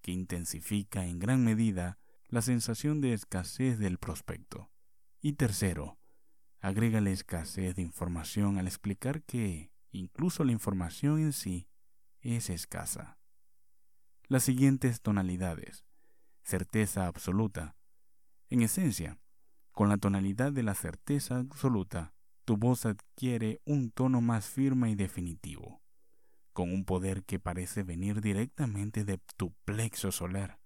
que 0.00 0.12
intensifica 0.12 1.06
en 1.06 1.18
gran 1.18 1.42
medida 1.42 1.98
la 2.28 2.42
sensación 2.42 3.00
de 3.00 3.14
escasez 3.14 3.78
del 3.78 3.98
prospecto. 3.98 4.70
Y 5.20 5.32
tercero, 5.34 5.98
agrega 6.60 7.00
la 7.00 7.10
escasez 7.10 7.74
de 7.74 7.82
información 7.82 8.58
al 8.58 8.66
explicar 8.66 9.22
que 9.22 9.70
incluso 9.98 10.44
la 10.44 10.52
información 10.52 11.20
en 11.20 11.32
sí 11.32 11.68
es 12.20 12.50
escasa. 12.50 13.18
Las 14.26 14.42
siguientes 14.42 15.00
tonalidades. 15.00 15.84
Certeza 16.42 17.06
absoluta. 17.06 17.76
En 18.50 18.62
esencia, 18.62 19.18
con 19.72 19.88
la 19.88 19.96
tonalidad 19.96 20.52
de 20.52 20.62
la 20.62 20.74
certeza 20.74 21.38
absoluta, 21.38 22.14
tu 22.44 22.56
voz 22.56 22.86
adquiere 22.86 23.60
un 23.64 23.90
tono 23.90 24.20
más 24.20 24.46
firme 24.46 24.90
y 24.90 24.94
definitivo, 24.94 25.82
con 26.52 26.72
un 26.72 26.84
poder 26.84 27.24
que 27.24 27.38
parece 27.38 27.82
venir 27.82 28.20
directamente 28.20 29.04
de 29.04 29.18
tu 29.36 29.52
plexo 29.64 30.12
solar, 30.12 30.60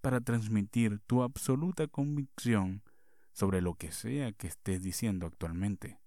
para 0.00 0.20
transmitir 0.20 1.00
tu 1.00 1.22
absoluta 1.22 1.86
convicción 1.88 2.82
sobre 3.32 3.60
lo 3.60 3.74
que 3.74 3.90
sea 3.90 4.32
que 4.32 4.46
estés 4.46 4.82
diciendo 4.82 5.26
actualmente. 5.26 5.98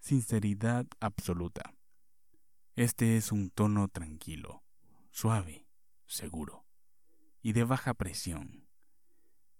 Sinceridad 0.00 0.86
absoluta. 1.00 1.73
Este 2.76 3.16
es 3.16 3.30
un 3.30 3.50
tono 3.50 3.86
tranquilo, 3.86 4.64
suave, 5.12 5.68
seguro 6.06 6.66
y 7.40 7.52
de 7.52 7.62
baja 7.62 7.94
presión, 7.94 8.66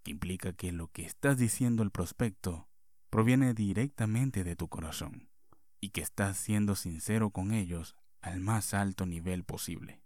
que 0.03 0.11
implica 0.11 0.51
que 0.51 0.73
lo 0.73 0.89
que 0.89 1.05
estás 1.05 1.37
diciendo 1.37 1.81
al 1.81 1.91
prospecto 1.91 2.67
proviene 3.09 3.53
directamente 3.53 4.43
de 4.43 4.57
tu 4.57 4.67
corazón 4.67 5.29
y 5.79 5.91
que 5.91 6.01
estás 6.01 6.35
siendo 6.35 6.75
sincero 6.75 7.29
con 7.29 7.53
ellos 7.53 7.95
al 8.19 8.41
más 8.41 8.73
alto 8.73 9.05
nivel 9.05 9.45
posible. 9.45 10.01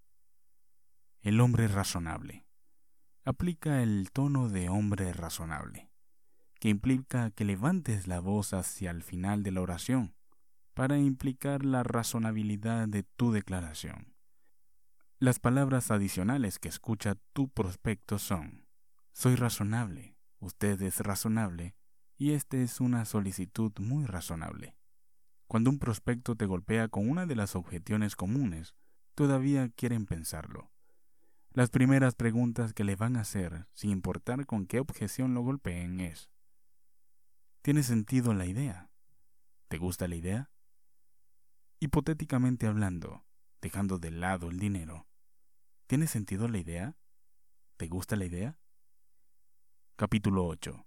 El 1.22 1.42
hombre 1.42 1.68
razonable. 1.68 2.46
Aplica 3.26 3.82
el 3.82 4.12
tono 4.12 4.50
de 4.50 4.70
hombre 4.70 5.14
razonable 5.14 5.90
que 6.60 6.70
implica 6.70 7.32
que 7.32 7.46
levantes 7.46 8.08
la 8.08 8.20
voz 8.20 8.54
hacia 8.54 8.92
el 8.92 9.02
final 9.02 9.42
de 9.42 9.52
la 9.52 9.62
oración 9.62 10.14
para 10.80 10.98
implicar 10.98 11.66
la 11.66 11.84
razonabilidad 11.84 12.88
de 12.88 13.04
tu 13.04 13.34
declaración. 13.34 14.16
Las 15.18 15.38
palabras 15.38 15.92
adicionales 15.92 16.58
que 16.58 16.70
escucha 16.70 17.16
tu 17.34 17.50
prospecto 17.50 18.18
son, 18.18 18.66
soy 19.12 19.36
razonable, 19.36 20.16
usted 20.40 20.82
es 20.82 21.02
razonable, 21.02 21.76
y 22.16 22.32
esta 22.32 22.56
es 22.56 22.80
una 22.80 23.04
solicitud 23.04 23.74
muy 23.78 24.06
razonable. 24.06 24.78
Cuando 25.48 25.70
un 25.70 25.80
prospecto 25.80 26.38
te 26.38 26.46
golpea 26.46 26.88
con 26.88 27.10
una 27.10 27.26
de 27.26 27.36
las 27.36 27.58
objeciones 27.58 28.16
comunes, 28.16 28.74
todavía 29.16 29.68
quieren 29.76 30.06
pensarlo. 30.06 30.72
Las 31.52 31.72
primeras 31.72 32.16
preguntas 32.16 32.72
que 32.72 32.86
le 32.86 32.96
van 32.96 33.18
a 33.18 33.22
hacer, 33.24 33.68
sin 33.74 33.92
importar 33.92 34.46
con 34.46 34.66
qué 34.66 34.80
objeción 34.80 35.34
lo 35.34 35.42
golpeen, 35.42 36.00
es, 36.00 36.30
¿Tiene 37.64 37.84
sentido 37.84 38.34
la 38.34 38.46
idea? 38.46 38.90
¿Te 39.68 39.78
gusta 39.78 40.08
la 40.08 40.16
idea? 40.16 40.50
Hipotéticamente 41.82 42.68
hablando, 42.68 43.24
dejando 43.62 44.00
de 44.00 44.12
lado 44.12 44.50
el 44.50 44.60
dinero, 44.60 45.08
¿tiene 45.88 46.08
sentido 46.08 46.50
la 46.50 46.58
idea? 46.58 46.98
¿Te 47.78 47.88
gusta 47.88 48.18
la 48.18 48.26
idea? 48.26 48.60
Capítulo 49.96 50.46
8. 50.46 50.86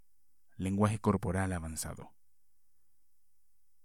Lenguaje 0.55 0.99
corporal 0.99 1.51
avanzado. 1.51 2.13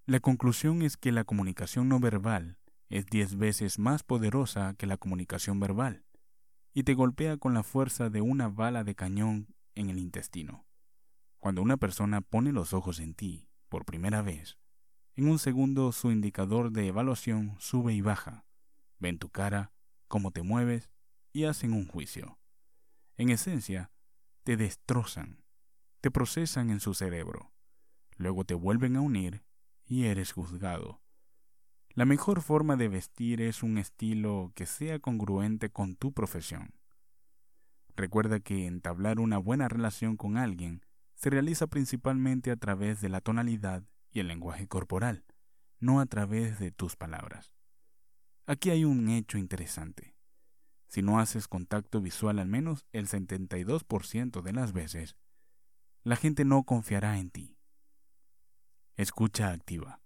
La 0.04 0.20
conclusión 0.20 0.82
es 0.82 0.98
que 0.98 1.10
la 1.10 1.24
comunicación 1.24 1.88
no 1.88 1.98
verbal 1.98 2.58
es 2.90 3.06
diez 3.06 3.36
veces 3.36 3.78
más 3.78 4.02
poderosa 4.02 4.74
que 4.74 4.86
la 4.86 4.98
comunicación 4.98 5.60
verbal 5.60 6.04
y 6.74 6.82
te 6.82 6.92
golpea 6.92 7.38
con 7.38 7.54
la 7.54 7.62
fuerza 7.62 8.10
de 8.10 8.20
una 8.20 8.48
bala 8.48 8.84
de 8.84 8.94
cañón 8.94 9.54
en 9.74 9.88
el 9.88 9.98
intestino. 9.98 10.66
Cuando 11.38 11.62
una 11.62 11.78
persona 11.78 12.20
pone 12.20 12.52
los 12.52 12.74
ojos 12.74 13.00
en 13.00 13.14
ti 13.14 13.48
por 13.70 13.86
primera 13.86 14.20
vez, 14.20 14.57
en 15.18 15.28
un 15.28 15.40
segundo 15.40 15.90
su 15.90 16.12
indicador 16.12 16.70
de 16.70 16.86
evaluación 16.86 17.56
sube 17.58 17.92
y 17.92 18.00
baja. 18.00 18.44
Ven 19.00 19.18
tu 19.18 19.30
cara, 19.30 19.72
cómo 20.06 20.30
te 20.30 20.42
mueves 20.42 20.92
y 21.32 21.42
hacen 21.42 21.72
un 21.72 21.88
juicio. 21.88 22.38
En 23.16 23.30
esencia, 23.30 23.90
te 24.44 24.56
destrozan, 24.56 25.42
te 26.00 26.12
procesan 26.12 26.70
en 26.70 26.78
su 26.78 26.94
cerebro, 26.94 27.50
luego 28.16 28.44
te 28.44 28.54
vuelven 28.54 28.94
a 28.94 29.00
unir 29.00 29.42
y 29.84 30.04
eres 30.04 30.30
juzgado. 30.30 31.00
La 31.94 32.04
mejor 32.04 32.40
forma 32.40 32.76
de 32.76 32.86
vestir 32.86 33.40
es 33.40 33.64
un 33.64 33.76
estilo 33.76 34.52
que 34.54 34.66
sea 34.66 35.00
congruente 35.00 35.68
con 35.68 35.96
tu 35.96 36.12
profesión. 36.12 36.74
Recuerda 37.96 38.38
que 38.38 38.66
entablar 38.66 39.18
una 39.18 39.38
buena 39.38 39.66
relación 39.66 40.16
con 40.16 40.36
alguien 40.36 40.86
se 41.16 41.28
realiza 41.28 41.66
principalmente 41.66 42.52
a 42.52 42.56
través 42.56 43.00
de 43.00 43.08
la 43.08 43.20
tonalidad 43.20 43.82
y 44.18 44.20
el 44.20 44.26
lenguaje 44.26 44.66
corporal, 44.66 45.24
no 45.78 46.00
a 46.00 46.06
través 46.06 46.58
de 46.58 46.72
tus 46.72 46.96
palabras. 46.96 47.54
Aquí 48.46 48.70
hay 48.70 48.84
un 48.84 49.08
hecho 49.10 49.38
interesante. 49.38 50.16
Si 50.88 51.02
no 51.02 51.20
haces 51.20 51.46
contacto 51.46 52.00
visual 52.00 52.40
al 52.40 52.48
menos 52.48 52.84
el 52.90 53.06
72% 53.06 54.42
de 54.42 54.52
las 54.52 54.72
veces, 54.72 55.16
la 56.02 56.16
gente 56.16 56.44
no 56.44 56.64
confiará 56.64 57.18
en 57.18 57.30
ti. 57.30 57.56
Escucha 58.96 59.52
activa. 59.52 60.00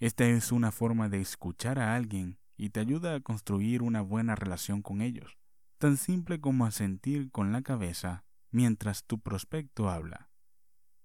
Esta 0.00 0.26
es 0.26 0.50
una 0.50 0.72
forma 0.72 1.08
de 1.08 1.20
escuchar 1.20 1.78
a 1.78 1.94
alguien 1.94 2.40
y 2.56 2.70
te 2.70 2.80
ayuda 2.80 3.14
a 3.14 3.20
construir 3.20 3.82
una 3.82 4.00
buena 4.00 4.34
relación 4.34 4.82
con 4.82 5.02
ellos, 5.02 5.38
tan 5.78 5.96
simple 5.96 6.40
como 6.40 6.66
asentir 6.66 7.30
con 7.30 7.52
la 7.52 7.62
cabeza 7.62 8.24
mientras 8.50 9.04
tu 9.04 9.20
prospecto 9.20 9.88
habla. 9.88 10.30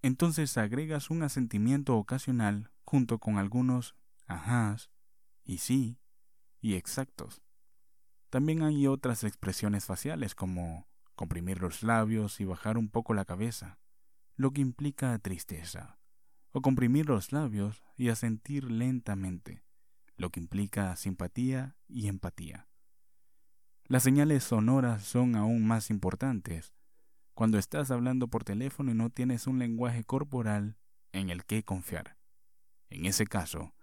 Entonces 0.02 0.58
agregas 0.58 1.10
un 1.10 1.24
asentimiento 1.24 1.96
ocasional 1.96 2.72
junto 2.84 3.20
con 3.20 3.38
algunos 3.38 3.96
ajás 4.26 4.90
y 5.44 5.60
sí 5.60 6.00
y 6.60 6.76
exactos. 6.76 7.42
También 8.30 8.64
hay 8.64 8.88
otras 8.88 9.24
expresiones 9.24 9.86
faciales 9.86 10.36
como 10.36 10.88
comprimir 11.16 11.62
los 11.62 11.84
labios 11.84 12.40
y 12.40 12.46
bajar 12.46 12.78
un 12.78 12.90
poco 12.90 13.14
la 13.14 13.26
cabeza, 13.26 13.80
lo 14.36 14.52
que 14.52 14.62
implica 14.62 15.18
tristeza, 15.20 16.00
o 16.52 16.62
comprimir 16.62 17.08
los 17.08 17.32
labios 17.32 17.84
y 17.96 18.10
asentir 18.10 18.72
lentamente, 18.72 19.64
lo 20.16 20.30
que 20.30 20.40
implica 20.40 20.96
simpatía 20.96 21.76
y 21.88 22.08
empatía. 22.08 22.68
Las 23.86 24.04
señales 24.04 24.44
sonoras 24.46 25.04
son 25.04 25.36
aún 25.36 25.68
más 25.68 25.90
importantes, 25.90 26.74
cuando 27.42 27.58
estás 27.58 27.90
hablando 27.90 28.28
por 28.28 28.44
teléfono 28.44 28.92
y 28.92 28.94
no 28.94 29.10
tienes 29.10 29.48
un 29.48 29.58
lenguaje 29.58 30.04
corporal 30.04 30.78
en 31.12 31.32
el 31.32 31.44
que 31.44 31.64
confiar. 31.64 32.16
En 32.92 33.08
ese 33.08 33.26
caso, 33.26 33.74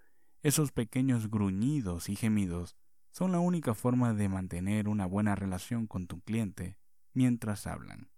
esos 0.45 0.71
pequeños 0.71 1.29
gruñidos 1.29 2.09
y 2.09 2.15
gemidos 2.15 2.77
son 3.11 3.33
la 3.33 3.41
única 3.41 3.75
forma 3.75 4.15
de 4.15 4.29
mantener 4.29 4.89
una 4.89 5.07
buena 5.07 5.35
relación 5.35 5.89
con 5.89 6.07
tu 6.07 6.21
cliente 6.21 6.79
mientras 7.15 7.67
hablan. 7.67 8.13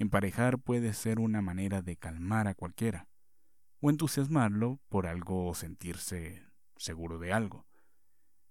Emparejar 0.00 0.58
puede 0.58 0.92
ser 0.92 1.20
una 1.20 1.40
manera 1.40 1.80
de 1.80 1.96
calmar 1.96 2.48
a 2.48 2.56
cualquiera, 2.56 3.06
o 3.78 3.90
entusiasmarlo 3.90 4.80
por 4.88 5.06
algo 5.06 5.46
o 5.46 5.54
sentirse 5.54 6.42
seguro 6.76 7.20
de 7.20 7.32
algo. 7.32 7.68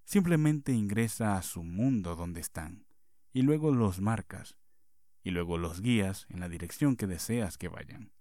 Simplemente 0.06 0.71
ingresa 0.71 1.36
a 1.36 1.41
su 1.41 1.65
mundo 1.65 2.15
donde 2.15 2.39
están, 2.39 2.86
y 3.34 3.41
luego 3.41 3.73
los 3.73 3.99
marcas, 3.99 4.56
y 5.23 5.31
luego 5.31 5.57
los 5.57 5.81
guías 5.81 6.25
en 6.29 6.39
la 6.39 6.49
dirección 6.49 6.95
que 6.95 7.07
deseas 7.07 7.57
que 7.57 7.67
vayan. 7.67 8.12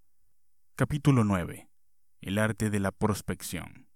Capítulo 0.77 1.25
9. 1.25 1.71
El 2.21 2.39
arte 2.39 2.71
de 2.71 2.81
la 2.81 2.93
prospección. 2.93 3.87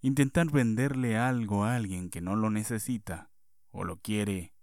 Intentar 0.00 0.50
venderle 0.50 1.16
algo 1.16 1.64
a 1.64 1.76
alguien 1.76 2.10
que 2.10 2.20
no 2.20 2.36
lo 2.36 2.50
necesita 2.50 3.30
o 3.70 3.84
lo 3.84 3.96
quiere 3.98 4.54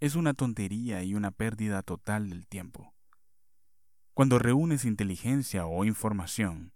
es 0.00 0.14
una 0.14 0.34
tontería 0.34 1.02
y 1.02 1.14
una 1.14 1.30
pérdida 1.30 1.82
total 1.82 2.30
del 2.30 2.46
tiempo. 2.46 2.94
Cuando 4.14 4.38
reúnes 4.38 4.84
inteligencia 4.84 5.66
o 5.66 5.84
información, 5.84 6.72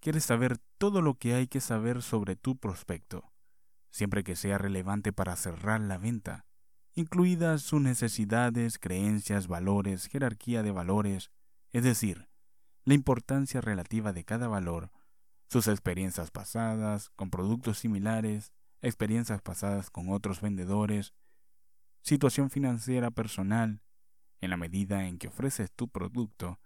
quieres 0.00 0.24
saber 0.24 0.58
todo 0.78 1.02
lo 1.02 1.14
que 1.18 1.34
hay 1.34 1.46
que 1.46 1.60
saber 1.60 2.02
sobre 2.02 2.36
tu 2.36 2.56
prospecto, 2.56 3.32
siempre 3.90 4.24
que 4.24 4.36
sea 4.36 4.58
relevante 4.58 5.12
para 5.12 5.36
cerrar 5.36 5.80
la 5.80 5.98
venta 5.98 6.46
incluidas 6.94 7.62
sus 7.62 7.80
necesidades, 7.80 8.78
creencias, 8.78 9.46
valores, 9.46 10.06
jerarquía 10.06 10.62
de 10.62 10.72
valores, 10.72 11.30
es 11.70 11.84
decir, 11.84 12.28
la 12.84 12.94
importancia 12.94 13.60
relativa 13.60 14.12
de 14.12 14.24
cada 14.24 14.48
valor, 14.48 14.90
sus 15.48 15.68
experiencias 15.68 16.30
pasadas 16.30 17.10
con 17.10 17.30
productos 17.30 17.78
similares, 17.78 18.52
experiencias 18.82 19.42
pasadas 19.42 19.90
con 19.90 20.10
otros 20.10 20.40
vendedores, 20.40 21.14
situación 22.02 22.50
financiera 22.50 23.10
personal, 23.10 23.82
en 24.40 24.50
la 24.50 24.56
medida 24.56 25.06
en 25.06 25.18
que 25.18 25.28
ofreces 25.28 25.70
tu 25.72 25.88
producto, 25.88 26.58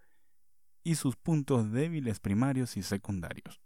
y 0.84 0.96
sus 0.96 1.16
puntos 1.16 1.72
débiles 1.72 2.20
primarios 2.20 2.76
y 2.76 2.82
secundarios. 2.82 3.63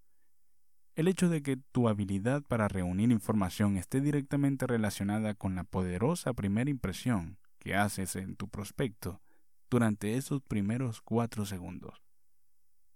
El 0.99 1.07
hecho 1.07 1.29
de 1.29 1.45
que 1.45 1.57
tu 1.57 1.89
habilidad 1.89 2.43
para 2.43 2.67
reunir 2.67 3.13
información 3.13 3.77
esté 3.77 4.01
directamente 4.01 4.67
relacionada 4.67 5.33
con 5.35 5.55
la 5.55 5.63
poderosa 5.63 6.33
primera 6.33 6.71
impresión 6.71 7.39
que 7.61 7.77
haces 7.77 8.17
en 8.17 8.35
tu 8.35 8.49
prospecto 8.49 9.23
durante 9.71 10.17
esos 10.17 10.43
primeros 10.43 11.01
cuatro 11.01 11.47
segundos. 11.47 12.03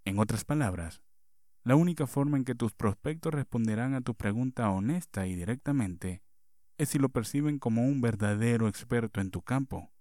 En 0.04 0.18
otras 0.18 0.44
palabras, 0.44 1.00
la 1.62 1.76
única 1.76 2.08
forma 2.08 2.36
en 2.36 2.44
que 2.44 2.56
tus 2.56 2.72
prospectos 2.72 3.32
responderán 3.32 3.94
a 3.94 4.00
tu 4.00 4.16
pregunta 4.16 4.68
honesta 4.68 5.28
y 5.28 5.36
directamente 5.36 6.24
es 6.78 6.88
si 6.88 6.98
lo 6.98 7.08
perciben 7.08 7.60
como 7.60 7.84
un 7.84 8.00
verdadero 8.00 8.66
experto 8.66 9.20
en 9.20 9.30
tu 9.30 9.42
campo 9.42 9.92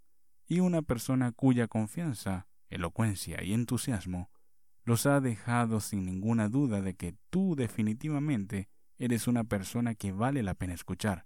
y 0.47 0.59
una 0.59 0.81
persona 0.81 1.33
cuya 1.33 1.67
confianza, 1.67 2.47
elocuencia 2.67 3.43
y 3.43 3.53
entusiasmo 3.53 4.30
los 4.83 5.05
ha 5.05 5.19
dejado 5.21 5.79
sin 5.79 6.05
ninguna 6.05 6.49
duda 6.49 6.81
de 6.81 6.95
que 6.95 7.15
tú 7.29 7.55
definitivamente 7.55 8.69
eres 8.97 9.27
una 9.27 9.43
persona 9.43 9.95
que 9.95 10.11
vale 10.11 10.43
la 10.43 10.53
pena 10.53 10.73
escuchar, 10.73 11.25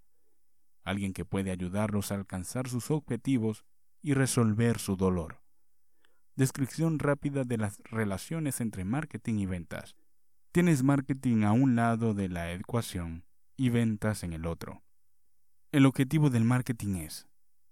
alguien 0.83 1.13
que 1.13 1.25
puede 1.25 1.51
ayudarlos 1.51 2.11
a 2.11 2.15
alcanzar 2.15 2.67
sus 2.67 2.91
objetivos 2.91 3.65
y 4.01 4.13
resolver 4.13 4.79
su 4.79 4.95
dolor. 4.95 5.41
Descripción 6.35 6.99
rápida 6.99 7.43
de 7.43 7.57
las 7.57 7.81
relaciones 7.85 8.59
entre 8.59 8.83
marketing 8.83 9.35
y 9.39 9.45
ventas. 9.45 9.95
Tienes 10.51 10.83
marketing 10.83 11.43
a 11.43 11.53
un 11.53 11.75
lado 11.75 12.13
de 12.13 12.29
la 12.29 12.51
ecuación 12.51 13.25
y 13.57 13.69
ventas 13.69 14.23
en 14.23 14.33
el 14.33 14.45
otro. 14.45 14.83
El 15.71 15.85
objetivo 15.85 16.29
del 16.29 16.43
marketing 16.43 16.95
es 16.95 17.27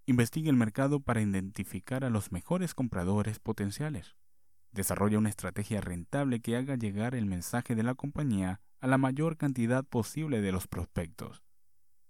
investiga 0.06 0.50
el 0.50 0.58
mercado 0.58 1.00
para 1.00 1.22
identificar 1.22 2.04
a 2.04 2.10
los 2.10 2.32
mejores 2.32 2.74
compradores 2.74 3.40
potenciales. 3.40 4.18
Desarrolla 4.74 5.20
una 5.20 5.30
estrategia 5.30 5.82
rentable 5.82 6.42
que 6.42 6.58
haga 6.58 6.76
llegar 6.76 7.14
el 7.14 7.28
mensaje 7.28 7.76
de 7.76 7.84
la 7.84 7.94
compañía 7.94 8.60
a 8.82 8.88
la 8.88 8.98
mayor 8.98 9.38
cantidad 9.38 9.86
posible 9.86 10.42
de 10.42 10.52
los 10.52 10.68
prospectos. 10.68 11.44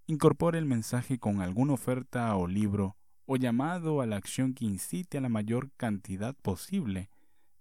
Incorpora 0.07 0.57
el 0.57 0.65
mensaje 0.65 1.19
con 1.19 1.41
alguna 1.41 1.73
oferta 1.73 2.33
o 2.37 2.47
libro 2.47 2.95
o 3.25 3.35
llamado 3.35 3.99
a 3.99 4.05
la 4.05 4.15
acción 4.15 4.53
que 4.53 4.63
incite 4.63 5.17
a 5.17 5.21
la 5.21 5.29
mayor 5.29 5.71
cantidad 5.75 6.35
posible 6.35 7.09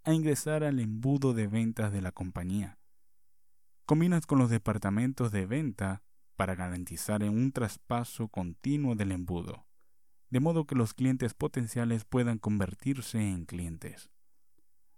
a 0.05 0.13
ingresar 0.13 0.63
al 0.63 0.79
embudo 0.79 1.35
de 1.35 1.49
ventas 1.49 1.93
de 1.93 2.01
la 2.01 2.13
compañía. 2.13 2.79
Combinas 3.87 4.27
con 4.27 4.39
los 4.39 4.51
departamentos 4.51 5.33
de 5.33 5.47
venta 5.47 6.05
para 6.37 6.55
garantizar 6.55 7.25
un 7.25 7.51
traspaso 7.51 8.29
continuo 8.29 8.95
del 8.95 9.11
embudo, 9.11 9.67
de 10.31 10.41
modo 10.41 10.65
que 10.65 10.77
los 10.77 10.95
clientes 10.95 11.35
potenciales 11.35 12.05
puedan 12.05 12.39
convertirse 12.39 13.19
en 13.19 13.47
clientes. 13.47 14.12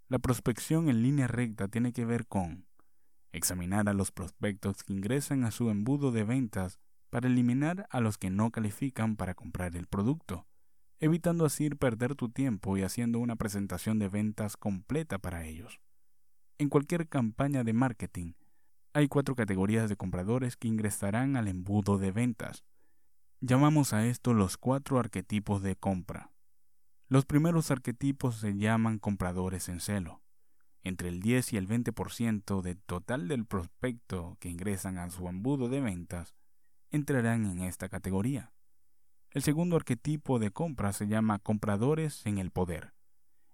La 0.08 0.18
prospección 0.18 0.88
en 0.88 1.02
línea 1.02 1.26
recta 1.26 1.68
tiene 1.68 1.92
que 1.92 2.04
ver 2.04 2.26
con 2.26 2.66
examinar 3.32 3.88
a 3.88 3.94
los 3.94 4.12
prospectos 4.12 4.84
que 4.84 4.92
ingresan 4.92 5.44
a 5.44 5.50
su 5.50 5.70
embudo 5.70 6.12
de 6.12 6.24
ventas 6.24 6.78
para 7.10 7.28
eliminar 7.28 7.86
a 7.90 8.00
los 8.00 8.18
que 8.18 8.28
no 8.28 8.50
califican 8.50 9.16
para 9.16 9.34
comprar 9.34 9.76
el 9.76 9.86
producto, 9.86 10.46
evitando 11.00 11.46
así 11.46 11.70
perder 11.70 12.14
tu 12.16 12.28
tiempo 12.28 12.76
y 12.76 12.82
haciendo 12.82 13.18
una 13.18 13.36
presentación 13.36 13.98
de 13.98 14.08
ventas 14.08 14.56
completa 14.56 15.18
para 15.18 15.44
ellos. 15.44 15.80
En 16.58 16.68
cualquier 16.68 17.08
campaña 17.08 17.64
de 17.64 17.72
marketing, 17.72 18.34
hay 18.92 19.08
cuatro 19.08 19.34
categorías 19.34 19.88
de 19.88 19.96
compradores 19.96 20.56
que 20.56 20.68
ingresarán 20.68 21.36
al 21.36 21.48
embudo 21.48 21.98
de 21.98 22.12
ventas. 22.12 22.62
Llamamos 23.40 23.92
a 23.92 24.06
esto 24.06 24.34
los 24.34 24.56
cuatro 24.56 24.98
arquetipos 24.98 25.62
de 25.62 25.76
compra. 25.76 26.30
Los 27.08 27.26
primeros 27.26 27.70
arquetipos 27.70 28.36
se 28.36 28.56
llaman 28.56 28.98
compradores 28.98 29.68
en 29.68 29.80
celo. 29.80 30.22
Entre 30.82 31.08
el 31.08 31.20
10 31.20 31.52
y 31.52 31.56
el 31.58 31.68
20% 31.68 32.62
del 32.62 32.82
total 32.82 33.28
del 33.28 33.44
prospecto 33.44 34.36
que 34.40 34.48
ingresan 34.48 34.98
a 34.98 35.10
su 35.10 35.28
embudo 35.28 35.68
de 35.68 35.80
ventas 35.80 36.34
entrarán 36.90 37.44
en 37.46 37.60
esta 37.60 37.88
categoría. 37.88 38.52
El 39.30 39.42
segundo 39.42 39.76
arquetipo 39.76 40.38
de 40.38 40.50
compra 40.50 40.92
se 40.92 41.06
llama 41.06 41.40
compradores 41.40 42.24
en 42.24 42.38
el 42.38 42.50
poder. 42.50 42.94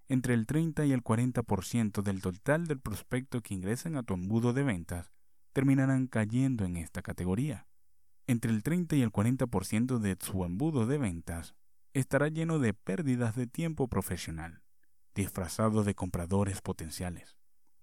Entre 0.08 0.34
el 0.34 0.46
30 0.46 0.86
y 0.86 0.92
el 0.92 1.02
40% 1.02 2.02
del 2.02 2.20
total 2.20 2.66
del 2.66 2.80
prospecto 2.80 3.40
que 3.40 3.54
ingresan 3.54 3.96
a 3.96 4.02
tu 4.02 4.14
embudo 4.14 4.52
de 4.52 4.62
ventas 4.62 5.10
terminarán 5.52 6.06
cayendo 6.06 6.64
en 6.64 6.76
esta 6.76 7.02
categoría. 7.02 7.66
Entre 8.26 8.50
el 8.50 8.62
30 8.62 8.96
y 8.96 9.02
el 9.02 9.10
40% 9.10 9.98
de 9.98 10.16
su 10.20 10.44
embudo 10.44 10.86
de 10.86 10.98
ventas 10.98 11.54
estará 11.92 12.29
lleno 12.29 12.59
de 12.59 12.74
pérdidas 12.74 13.35
de 13.35 13.46
tiempo 13.46 13.88
profesional, 13.88 14.62
disfrazado 15.14 15.85
de 15.85 15.94
compradores 15.94 16.61
potenciales. 16.61 17.37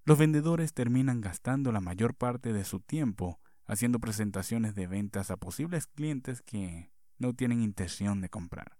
Los 0.03 0.17
vendedores 0.17 0.73
terminan 0.73 1.21
gastando 1.21 1.71
la 1.71 1.81
mayor 1.81 2.15
parte 2.15 2.53
de 2.53 2.63
su 2.63 2.79
tiempo 2.79 3.39
haciendo 3.65 3.99
presentaciones 3.99 4.75
de 4.75 4.87
ventas 4.87 5.29
a 5.31 5.37
posibles 5.37 5.87
clientes 5.87 6.41
que 6.41 6.91
no 7.17 7.33
tienen 7.33 7.61
intención 7.61 8.21
de 8.21 8.29
comprar. 8.29 8.77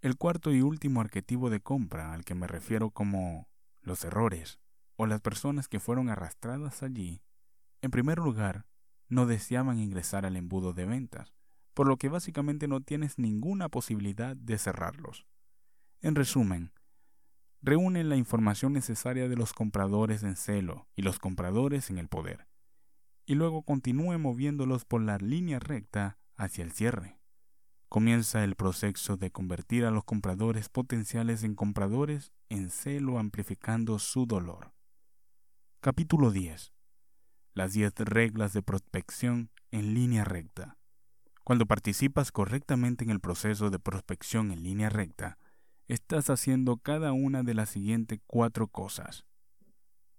El 0.00 0.16
cuarto 0.16 0.52
y 0.52 0.62
último 0.62 1.00
arquetipo 1.00 1.50
de 1.50 1.60
compra 1.60 2.12
al 2.12 2.24
que 2.24 2.36
me 2.36 2.46
refiero 2.46 2.90
como 2.90 3.48
los 3.80 4.04
errores 4.04 4.60
o 4.96 5.06
las 5.06 5.20
personas 5.20 5.66
que 5.66 5.80
fueron 5.80 6.08
arrastradas 6.08 6.82
allí 6.84 7.22
en 7.80 7.90
primer 7.90 8.18
lugar, 8.18 8.66
no 9.08 9.26
deseaban 9.26 9.78
ingresar 9.78 10.26
al 10.26 10.36
embudo 10.36 10.72
de 10.72 10.84
ventas, 10.84 11.34
por 11.78 11.86
lo 11.86 11.96
que 11.96 12.08
básicamente 12.08 12.66
no 12.66 12.80
tienes 12.80 13.20
ninguna 13.20 13.68
posibilidad 13.68 14.34
de 14.34 14.58
cerrarlos. 14.58 15.28
En 16.00 16.16
resumen, 16.16 16.72
reúnen 17.62 18.08
la 18.08 18.16
información 18.16 18.72
necesaria 18.72 19.28
de 19.28 19.36
los 19.36 19.52
compradores 19.52 20.24
en 20.24 20.34
celo 20.34 20.88
y 20.96 21.02
los 21.02 21.20
compradores 21.20 21.88
en 21.88 21.98
el 21.98 22.08
poder, 22.08 22.48
y 23.26 23.36
luego 23.36 23.62
continúe 23.62 24.18
moviéndolos 24.18 24.84
por 24.84 25.02
la 25.02 25.18
línea 25.18 25.60
recta 25.60 26.18
hacia 26.34 26.64
el 26.64 26.72
cierre. 26.72 27.20
Comienza 27.88 28.42
el 28.42 28.56
proceso 28.56 29.16
de 29.16 29.30
convertir 29.30 29.84
a 29.84 29.92
los 29.92 30.02
compradores 30.02 30.68
potenciales 30.68 31.44
en 31.44 31.54
compradores 31.54 32.32
en 32.48 32.70
celo 32.70 33.20
amplificando 33.20 34.00
su 34.00 34.26
dolor. 34.26 34.72
Capítulo 35.78 36.32
10 36.32 36.72
las 37.54 37.72
10 37.72 37.92
reglas 38.00 38.52
de 38.52 38.62
prospección 38.62 39.50
en 39.72 39.94
línea 39.94 40.24
recta. 40.24 40.77
Cuando 41.48 41.64
participas 41.64 42.30
correctamente 42.30 43.04
en 43.04 43.10
el 43.10 43.20
proceso 43.20 43.70
de 43.70 43.78
prospección 43.78 44.50
en 44.50 44.62
línea 44.62 44.90
recta, 44.90 45.38
estás 45.86 46.28
haciendo 46.28 46.76
cada 46.76 47.12
una 47.12 47.42
de 47.42 47.54
las 47.54 47.70
siguientes 47.70 48.20
cuatro 48.26 48.68
cosas. 48.68 49.24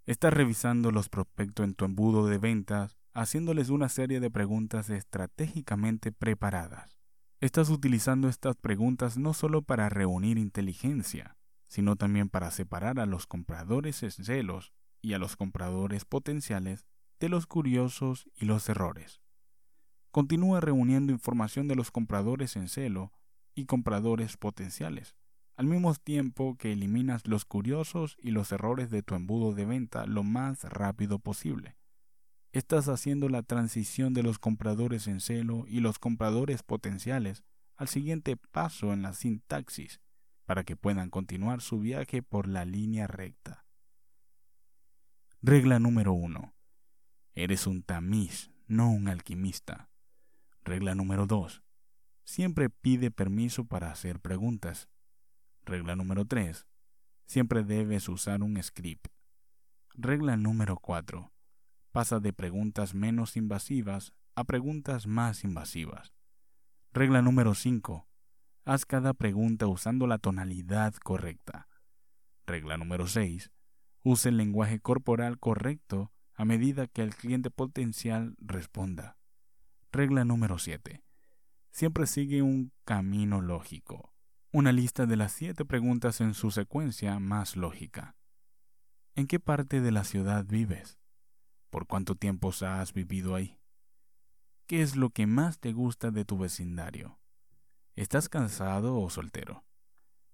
Estás 0.07 0.33
revisando 0.33 0.89
los 0.89 1.07
prospectos 1.07 1.65
en 1.65 1.75
tu 1.75 1.85
embudo 1.85 2.25
de 2.25 2.39
ventas, 2.39 2.97
haciéndoles 3.13 3.69
una 3.69 3.89
serie 3.89 4.19
de 4.19 4.31
preguntas 4.31 4.89
estratégicamente 4.89 6.11
preparadas. 6.11 6.97
Estás 7.41 7.69
utilizando 7.69 8.27
estas 8.27 8.55
preguntas 8.55 9.19
no 9.19 9.35
solo 9.35 9.61
para 9.61 9.87
reunir 9.87 10.39
inteligencia, 10.39 11.37
sino 11.67 11.95
también 11.95 12.29
para 12.29 12.49
separar 12.49 12.99
a 12.99 13.05
los 13.05 13.27
compradores 13.27 13.97
celos 13.97 14.73
y 14.99 15.13
a 15.13 15.19
los 15.19 15.35
compradores 15.35 16.05
potenciales 16.05 16.87
de 17.19 17.29
los 17.29 17.45
curiosos 17.45 18.27
y 18.35 18.45
los 18.45 18.67
errores. 18.67 19.21
Continúa 20.11 20.59
reuniendo 20.59 21.11
información 21.11 21.67
de 21.67 21.75
los 21.75 21.91
compradores 21.91 22.55
en 22.55 22.67
celo 22.67 23.11
y 23.53 23.65
compradores 23.65 24.37
potenciales, 24.37 25.15
al 25.55 25.67
mismo 25.67 25.93
tiempo 25.93 26.57
que 26.57 26.71
eliminas 26.71 27.27
los 27.27 27.45
curiosos 27.45 28.17
y 28.19 28.31
los 28.31 28.51
errores 28.51 28.89
de 28.89 29.03
tu 29.03 29.15
embudo 29.15 29.53
de 29.53 29.65
venta 29.65 30.05
lo 30.05 30.23
más 30.23 30.63
rápido 30.63 31.19
posible. 31.19 31.75
Estás 32.51 32.87
haciendo 32.87 33.29
la 33.29 33.43
transición 33.43 34.13
de 34.15 34.23
los 34.23 34.39
compradores 34.39 35.07
en 35.07 35.19
celo 35.19 35.65
y 35.67 35.81
los 35.81 35.99
compradores 35.99 36.63
potenciales 36.63 37.43
al 37.75 37.87
siguiente 37.87 38.35
paso 38.35 38.91
en 38.93 39.03
la 39.03 39.13
sintaxis 39.13 40.01
para 40.45 40.63
que 40.63 40.75
puedan 40.75 41.11
continuar 41.11 41.61
su 41.61 41.79
viaje 41.79 42.23
por 42.23 42.47
la 42.47 42.65
línea 42.65 43.05
recta. 43.05 43.65
Regla 45.43 45.77
número 45.77 46.13
1. 46.13 46.55
Eres 47.35 47.67
un 47.67 47.83
tamiz, 47.83 48.49
no 48.65 48.89
un 48.91 49.07
alquimista. 49.07 49.88
Regla 50.63 50.95
número 50.95 51.25
2. 51.25 51.63
Siempre 52.23 52.69
pide 52.69 53.11
permiso 53.11 53.65
para 53.65 53.91
hacer 53.91 54.19
preguntas. 54.19 54.89
Regla 55.65 55.95
número 55.95 56.25
3. 56.25 56.67
Siempre 57.25 57.63
debes 57.63 58.09
usar 58.09 58.43
un 58.43 58.61
script. 58.61 59.07
Regla 59.93 60.37
número 60.37 60.77
4. 60.77 61.31
Pasa 61.91 62.19
de 62.19 62.33
preguntas 62.33 62.93
menos 62.93 63.35
invasivas 63.35 64.13
a 64.35 64.43
preguntas 64.43 65.07
más 65.07 65.43
invasivas. 65.43 66.13
Regla 66.93 67.21
número 67.21 67.55
5. 67.55 68.07
Haz 68.65 68.85
cada 68.85 69.13
pregunta 69.13 69.67
usando 69.67 70.07
la 70.07 70.17
tonalidad 70.17 70.93
correcta. 70.95 71.67
Regla 72.45 72.77
número 72.77 73.07
6. 73.07 73.51
Use 74.03 74.29
el 74.29 74.37
lenguaje 74.37 74.79
corporal 74.79 75.39
correcto 75.39 76.11
a 76.33 76.45
medida 76.45 76.87
que 76.87 77.03
el 77.03 77.15
cliente 77.15 77.51
potencial 77.51 78.35
responda. 78.39 79.18
Regla 79.91 80.23
número 80.23 80.59
7. 80.59 81.03
Siempre 81.71 82.05
sigue 82.05 82.43
un 82.43 82.71
camino 82.85 83.41
lógico. 83.41 84.13
Una 84.51 84.71
lista 84.71 85.07
de 85.07 85.15
las 85.15 85.31
siete 85.31 85.65
preguntas 85.65 86.21
en 86.21 86.35
su 86.35 86.51
secuencia 86.51 87.17
más 87.19 87.55
lógica. 87.55 88.15
¿En 89.15 89.25
qué 89.25 89.39
parte 89.39 89.81
de 89.81 89.91
la 89.91 90.03
ciudad 90.03 90.45
vives? 90.45 90.99
¿Por 91.71 91.87
cuánto 91.87 92.13
tiempo 92.13 92.51
has 92.61 92.93
vivido 92.93 93.33
ahí? 93.33 93.59
¿Qué 94.67 94.83
es 94.83 94.95
lo 94.95 95.09
que 95.09 95.25
más 95.25 95.59
te 95.59 95.73
gusta 95.73 96.11
de 96.11 96.23
tu 96.23 96.37
vecindario? 96.37 97.19
¿Estás 97.95 98.29
cansado 98.29 98.95
o 98.99 99.09
soltero? 99.09 99.65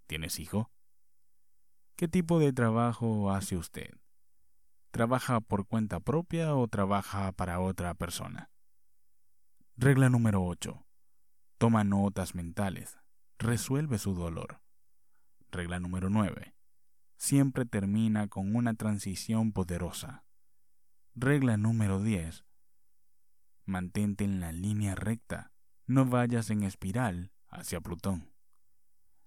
¿Tienes 0.05 0.37
hijo? 0.37 0.69
¿Qué 1.95 2.09
tipo 2.09 2.39
de 2.39 2.51
trabajo 2.51 3.31
hace 3.31 3.55
usted? 3.55 3.91
¿Trabaja 4.91 5.39
por 5.39 5.65
cuenta 5.65 6.01
propia 6.01 6.55
o 6.55 6.67
trabaja 6.67 7.31
para 7.31 7.61
otra 7.61 7.93
persona? 7.93 8.51
Regla 9.77 10.09
número 10.09 10.41
8. 10.41 10.85
Toma 11.57 11.83
notas 11.83 12.33
mentales. 12.33 12.97
Resuelve 13.37 13.97
su 13.97 14.13
dolor. 14.13 14.61
Regla 15.51 15.81
número 15.81 16.09
9. 16.09 16.55
Siempre 17.17 17.65
termina 17.65 18.29
con 18.29 18.55
una 18.55 18.75
transición 18.75 19.51
poderosa. 19.51 20.23
Regla 21.13 21.57
número 21.57 22.01
10. 22.01 22.45
Mantente 23.65 24.23
en 24.23 24.39
la 24.39 24.53
línea 24.53 24.95
recta. 24.95 25.51
No 25.87 26.05
vayas 26.05 26.49
en 26.51 26.63
espiral 26.63 27.33
hacia 27.49 27.81
Plutón. 27.81 28.31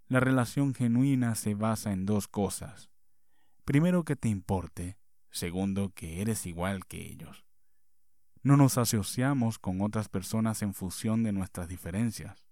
La 0.06 0.18
relación 0.18 0.74
genuina 0.74 1.34
se 1.34 1.54
basa 1.54 1.92
en 1.92 2.06
dos 2.06 2.26
cosas. 2.26 2.90
Primero, 3.66 4.02
que 4.02 4.16
te 4.16 4.30
importe. 4.30 4.96
Segundo, 5.28 5.90
que 5.90 6.22
eres 6.22 6.46
igual 6.46 6.86
que 6.86 7.06
ellos. 7.06 7.44
No 8.42 8.56
nos 8.56 8.78
asociamos 8.78 9.58
con 9.58 9.80
otras 9.80 10.08
personas 10.08 10.62
en 10.62 10.74
función 10.74 11.22
de 11.22 11.32
nuestras 11.32 11.68
diferencias. 11.68 12.46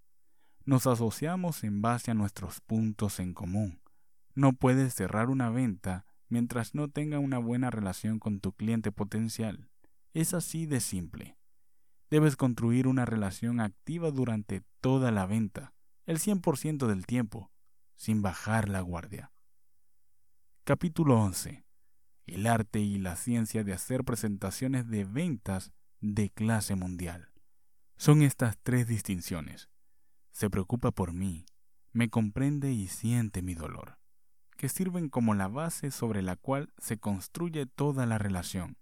Nos 0.64 0.86
asociamos 0.86 1.62
en 1.64 1.80
base 1.80 2.10
a 2.10 2.14
nuestros 2.14 2.60
puntos 2.60 3.20
en 3.20 3.34
común. 3.34 3.80
No 4.34 4.52
puedes 4.52 4.94
cerrar 4.94 5.30
una 5.30 5.50
venta 5.50 6.06
mientras 6.28 6.74
no 6.74 6.88
tenga 6.88 7.18
una 7.18 7.38
buena 7.38 7.70
relación 7.70 8.18
con 8.18 8.40
tu 8.40 8.52
cliente 8.52 8.90
potencial. 8.92 9.70
Es 10.12 10.34
así 10.34 10.66
de 10.66 10.80
simple. 10.80 11.38
Debes 12.10 12.36
construir 12.36 12.86
una 12.86 13.04
relación 13.04 13.60
activa 13.60 14.10
durante 14.10 14.62
toda 14.80 15.10
la 15.10 15.26
venta, 15.26 15.72
el 16.04 16.18
100% 16.18 16.86
del 16.86 17.06
tiempo, 17.06 17.50
sin 17.96 18.22
bajar 18.22 18.68
la 18.68 18.80
guardia. 18.80 19.32
Capítulo 20.64 21.20
11. 21.20 21.65
El 22.26 22.46
arte 22.46 22.80
y 22.80 22.98
la 22.98 23.14
ciencia 23.14 23.62
de 23.62 23.72
hacer 23.72 24.04
presentaciones 24.04 24.88
de 24.88 25.04
ventas 25.04 25.72
de 26.00 26.30
clase 26.30 26.74
mundial. 26.74 27.30
Son 27.96 28.22
estas 28.22 28.58
tres 28.62 28.88
distinciones. 28.88 29.70
Se 30.32 30.50
preocupa 30.50 30.90
por 30.90 31.12
mí, 31.12 31.46
me 31.92 32.10
comprende 32.10 32.72
y 32.72 32.88
siente 32.88 33.42
mi 33.42 33.54
dolor, 33.54 33.98
que 34.56 34.68
sirven 34.68 35.08
como 35.08 35.34
la 35.34 35.48
base 35.48 35.90
sobre 35.90 36.20
la 36.20 36.36
cual 36.36 36.72
se 36.78 36.98
construye 36.98 37.64
toda 37.64 38.04
la 38.04 38.18
relación, 38.18 38.76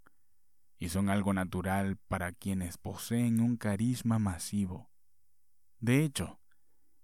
y 0.79 0.89
son 0.89 1.11
algo 1.11 1.33
natural 1.33 1.97
para 2.09 2.33
quienes 2.33 2.77
poseen 2.77 3.41
un 3.41 3.57
carisma 3.57 4.19
masivo. 4.19 4.91
De 5.79 6.03
hecho, 6.03 6.41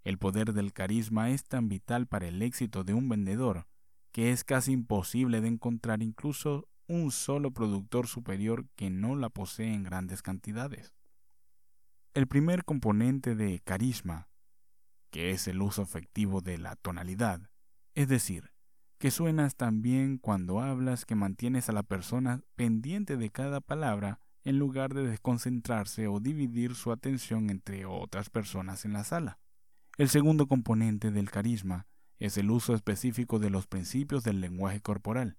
el 0.02 0.18
poder 0.18 0.52
del 0.52 0.72
carisma 0.72 1.30
es 1.30 1.44
tan 1.44 1.68
vital 1.68 2.06
para 2.06 2.26
el 2.26 2.42
éxito 2.42 2.82
de 2.82 2.94
un 2.94 3.08
vendedor 3.08 3.68
que 4.12 4.32
es 4.32 4.44
casi 4.44 4.72
imposible 4.72 5.40
de 5.40 5.48
encontrar 5.48 6.02
incluso 6.02 6.68
un 6.86 7.12
solo 7.12 7.52
productor 7.52 8.08
superior 8.08 8.66
que 8.74 8.90
no 8.90 9.14
la 9.14 9.28
posee 9.28 9.72
en 9.72 9.84
grandes 9.84 10.22
cantidades. 10.22 10.94
El 12.14 12.26
primer 12.26 12.64
componente 12.64 13.36
de 13.36 13.60
carisma, 13.60 14.28
que 15.10 15.30
es 15.30 15.46
el 15.46 15.62
uso 15.62 15.82
efectivo 15.82 16.40
de 16.40 16.58
la 16.58 16.74
tonalidad, 16.74 17.48
es 17.94 18.08
decir, 18.08 18.50
que 18.98 19.10
suenas 19.10 19.56
tan 19.56 19.82
bien 19.82 20.18
cuando 20.18 20.60
hablas 20.60 21.06
que 21.06 21.14
mantienes 21.14 21.68
a 21.68 21.72
la 21.72 21.82
persona 21.82 22.42
pendiente 22.56 23.16
de 23.16 23.30
cada 23.30 23.60
palabra 23.60 24.20
en 24.42 24.58
lugar 24.58 24.94
de 24.94 25.06
desconcentrarse 25.06 26.08
o 26.08 26.20
dividir 26.20 26.74
su 26.74 26.92
atención 26.92 27.50
entre 27.50 27.86
otras 27.86 28.30
personas 28.30 28.84
en 28.84 28.92
la 28.92 29.04
sala. 29.04 29.38
El 29.96 30.08
segundo 30.08 30.46
componente 30.46 31.10
del 31.10 31.30
carisma 31.30 31.86
es 32.20 32.36
el 32.36 32.50
uso 32.50 32.74
específico 32.74 33.38
de 33.38 33.50
los 33.50 33.66
principios 33.66 34.22
del 34.22 34.40
lenguaje 34.40 34.80
corporal, 34.80 35.38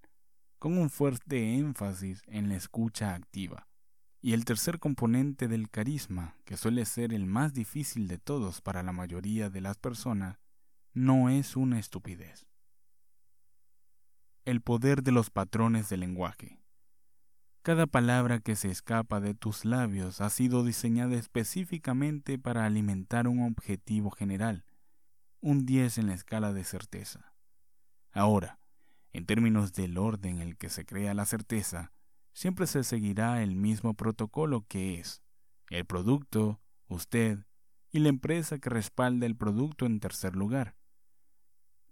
con 0.58 0.78
un 0.78 0.90
fuerte 0.90 1.56
énfasis 1.56 2.24
en 2.26 2.50
la 2.50 2.56
escucha 2.56 3.14
activa. 3.14 3.68
Y 4.20 4.34
el 4.34 4.46
tercer 4.46 4.80
componente 4.80 5.48
del 5.48 5.70
carisma, 5.70 6.36
que 6.44 6.58
suele 6.58 6.86
ser 6.86 7.14
el 7.14 7.26
más 7.26 7.54
difícil 7.54 8.08
de 8.08 8.18
todos 8.18 8.62
para 8.62 8.84
la 8.84 8.92
mayoría 8.92 9.50
de 9.50 9.62
las 9.62 9.78
personas, 9.78 10.40
no 10.94 11.30
es 11.30 11.56
una 11.56 11.80
estupidez. 11.80 12.48
El 14.44 14.62
poder 14.62 15.04
de 15.04 15.12
los 15.12 15.30
patrones 15.30 15.88
del 15.90 16.02
lenguaje. 16.02 16.62
Cada 17.62 17.86
palabra 17.86 18.40
que 18.40 18.56
se 18.56 18.72
escapa 18.72 19.20
de 19.20 19.36
tus 19.36 19.66
labios 19.66 20.20
ha 20.20 20.32
sido 20.32 20.64
diseñada 20.64 21.16
específicamente 21.16 22.40
para 22.40 22.66
alimentar 22.66 23.28
un 23.28 23.44
objetivo 23.44 24.10
general, 24.10 24.66
un 25.42 25.66
10 25.66 25.98
en 25.98 26.08
la 26.08 26.14
escala 26.14 26.54
de 26.54 26.64
certeza. 26.64 27.34
Ahora, 28.12 28.60
en 29.12 29.26
términos 29.26 29.74
del 29.74 29.98
orden 29.98 30.38
en 30.38 30.48
el 30.48 30.58
que 30.58 30.70
se 30.70 30.86
crea 30.86 31.14
la 31.14 31.26
certeza, 31.26 31.92
siempre 32.34 32.68
se 32.68 32.84
seguirá 32.84 33.44
el 33.44 33.56
mismo 33.56 33.94
protocolo 33.94 34.66
que 34.68 35.00
es 35.00 35.22
el 35.70 35.86
producto, 35.86 36.62
usted 36.88 37.40
y 37.92 38.00
la 38.00 38.10
empresa 38.10 38.60
que 38.60 38.70
respalda 38.70 39.26
el 39.26 39.36
producto 39.36 39.86
en 39.86 40.00
tercer 40.00 40.36
lugar. 40.36 40.76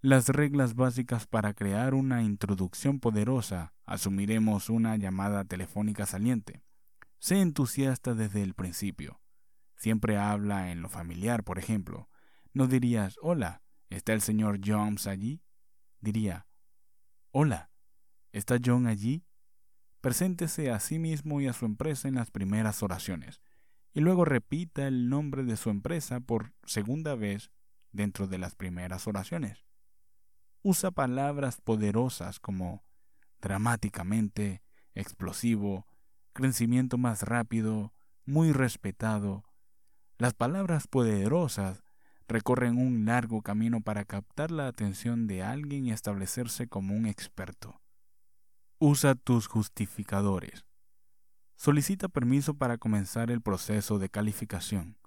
Las 0.01 0.29
reglas 0.29 0.75
básicas 0.75 1.27
para 1.27 1.53
crear 1.53 1.93
una 1.93 2.23
introducción 2.23 2.99
poderosa, 3.01 3.73
asumiremos 3.85 4.69
una 4.69 4.95
llamada 4.95 5.43
telefónica 5.43 6.05
saliente. 6.05 6.63
Sé 7.17 7.41
entusiasta 7.41 8.13
desde 8.13 8.41
el 8.43 8.53
principio. 8.53 9.19
Siempre 9.75 10.17
habla 10.17 10.71
en 10.71 10.81
lo 10.81 10.88
familiar, 10.88 11.43
por 11.43 11.59
ejemplo. 11.59 12.09
No 12.53 12.67
dirías, 12.67 13.15
hola, 13.21 13.62
¿está 13.89 14.13
el 14.13 14.21
señor 14.21 14.59
Jones 14.63 15.07
allí? 15.07 15.41
Diría, 15.99 16.47
Hola, 17.31 17.69
¿está 18.31 18.57
John 18.63 18.88
allí? 18.88 19.23
Preséntese 20.01 20.71
a 20.71 20.79
sí 20.79 20.97
mismo 20.97 21.41
y 21.41 21.47
a 21.47 21.53
su 21.53 21.65
empresa 21.65 22.07
en 22.07 22.15
las 22.15 22.31
primeras 22.31 22.81
oraciones, 22.81 23.39
y 23.93 23.99
luego 23.99 24.25
repita 24.25 24.88
el 24.88 25.09
nombre 25.09 25.43
de 25.43 25.55
su 25.55 25.69
empresa 25.69 26.21
por 26.21 26.55
segunda 26.65 27.13
vez 27.13 27.51
dentro 27.91 28.25
de 28.25 28.39
las 28.39 28.55
primeras 28.55 29.05
oraciones. 29.07 29.63
Usa 30.63 30.89
palabras 30.89 31.62
poderosas 31.62 32.39
como 32.39 32.83
dramáticamente, 33.41 34.63
explosivo, 34.95 35.85
crecimiento 36.33 36.97
más 36.97 37.21
rápido, 37.21 37.93
muy 38.25 38.53
respetado. 38.53 39.43
Las 40.17 40.33
palabras 40.33 40.88
poderosas 40.88 41.83
recorren 42.29 42.77
un 42.77 43.05
largo 43.05 43.41
camino 43.41 43.81
para 43.81 44.05
captar 44.05 44.51
la 44.51 44.67
atención 44.67 45.25
de 45.25 45.41
alguien 45.41 45.87
y 45.87 45.91
establecerse 45.91 46.67
como 46.67 46.95
un 46.95 47.07
experto. 47.07 47.81
Usa 48.77 49.15
tus 49.15 49.47
justificadores. 49.47 50.63
Solicita 51.55 52.07
permiso 52.07 52.53
para 52.53 52.77
comenzar 52.77 53.31
el 53.31 53.41
proceso 53.41 53.97
de 53.97 54.09
calificación. 54.09 54.97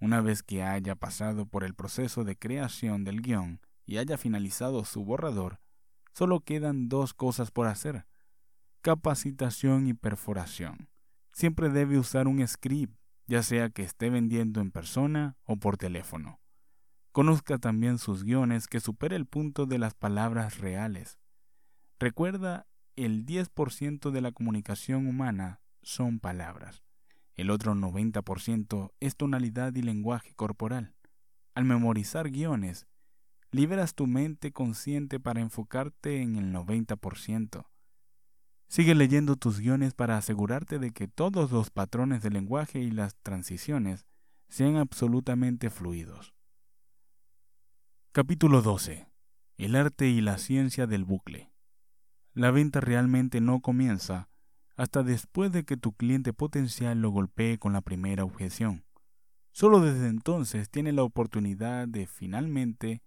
Una 0.00 0.22
vez 0.22 0.42
que 0.42 0.62
haya 0.62 0.96
pasado 0.96 1.46
por 1.46 1.64
el 1.64 1.74
proceso 1.74 2.24
de 2.24 2.36
creación 2.36 3.04
del 3.04 3.20
guion 3.20 3.60
y 3.84 3.98
haya 3.98 4.16
finalizado 4.16 4.84
su 4.84 5.04
borrador, 5.04 5.60
solo 6.14 6.40
quedan 6.40 6.88
dos 6.88 7.12
cosas 7.12 7.50
por 7.50 7.66
hacer. 7.66 8.06
Capacitación 8.80 9.86
y 9.86 9.94
perforación. 9.94 10.88
Siempre 11.32 11.68
debe 11.68 11.98
usar 11.98 12.26
un 12.26 12.46
script, 12.46 12.98
ya 13.26 13.42
sea 13.42 13.68
que 13.68 13.82
esté 13.82 14.08
vendiendo 14.08 14.60
en 14.60 14.70
persona 14.70 15.36
o 15.44 15.56
por 15.56 15.76
teléfono. 15.76 16.40
Conozca 17.14 17.58
también 17.58 17.98
sus 17.98 18.24
guiones 18.24 18.66
que 18.66 18.80
supere 18.80 19.14
el 19.14 19.24
punto 19.24 19.66
de 19.66 19.78
las 19.78 19.94
palabras 19.94 20.58
reales. 20.58 21.20
Recuerda, 22.00 22.66
el 22.96 23.24
10% 23.24 24.10
de 24.10 24.20
la 24.20 24.32
comunicación 24.32 25.06
humana 25.06 25.60
son 25.80 26.18
palabras. 26.18 26.82
El 27.36 27.50
otro 27.50 27.76
90% 27.76 28.90
es 28.98 29.14
tonalidad 29.14 29.72
y 29.76 29.82
lenguaje 29.82 30.34
corporal. 30.34 30.96
Al 31.54 31.64
memorizar 31.66 32.32
guiones, 32.32 32.88
liberas 33.52 33.94
tu 33.94 34.08
mente 34.08 34.50
consciente 34.50 35.20
para 35.20 35.40
enfocarte 35.40 36.20
en 36.20 36.34
el 36.34 36.52
90%. 36.52 37.64
Sigue 38.66 38.96
leyendo 38.96 39.36
tus 39.36 39.60
guiones 39.60 39.94
para 39.94 40.16
asegurarte 40.16 40.80
de 40.80 40.90
que 40.90 41.06
todos 41.06 41.52
los 41.52 41.70
patrones 41.70 42.24
de 42.24 42.30
lenguaje 42.30 42.80
y 42.80 42.90
las 42.90 43.14
transiciones 43.22 44.04
sean 44.48 44.78
absolutamente 44.78 45.70
fluidos. 45.70 46.34
Capítulo 48.16 48.62
12. 48.62 49.08
El 49.58 49.74
arte 49.74 50.06
y 50.06 50.20
la 50.20 50.38
ciencia 50.38 50.86
del 50.86 51.04
bucle. 51.04 51.50
La 52.32 52.52
venta 52.52 52.80
realmente 52.80 53.40
no 53.40 53.60
comienza 53.60 54.28
hasta 54.76 55.02
después 55.02 55.50
de 55.50 55.64
que 55.64 55.76
tu 55.76 55.94
cliente 55.94 56.32
potencial 56.32 57.02
lo 57.02 57.10
golpee 57.10 57.58
con 57.58 57.72
la 57.72 57.80
primera 57.80 58.22
objeción. 58.22 58.84
Solo 59.50 59.80
desde 59.80 60.06
entonces 60.06 60.70
tiene 60.70 60.92
la 60.92 61.02
oportunidad 61.02 61.88
de 61.88 62.06
finalmente 62.06 63.02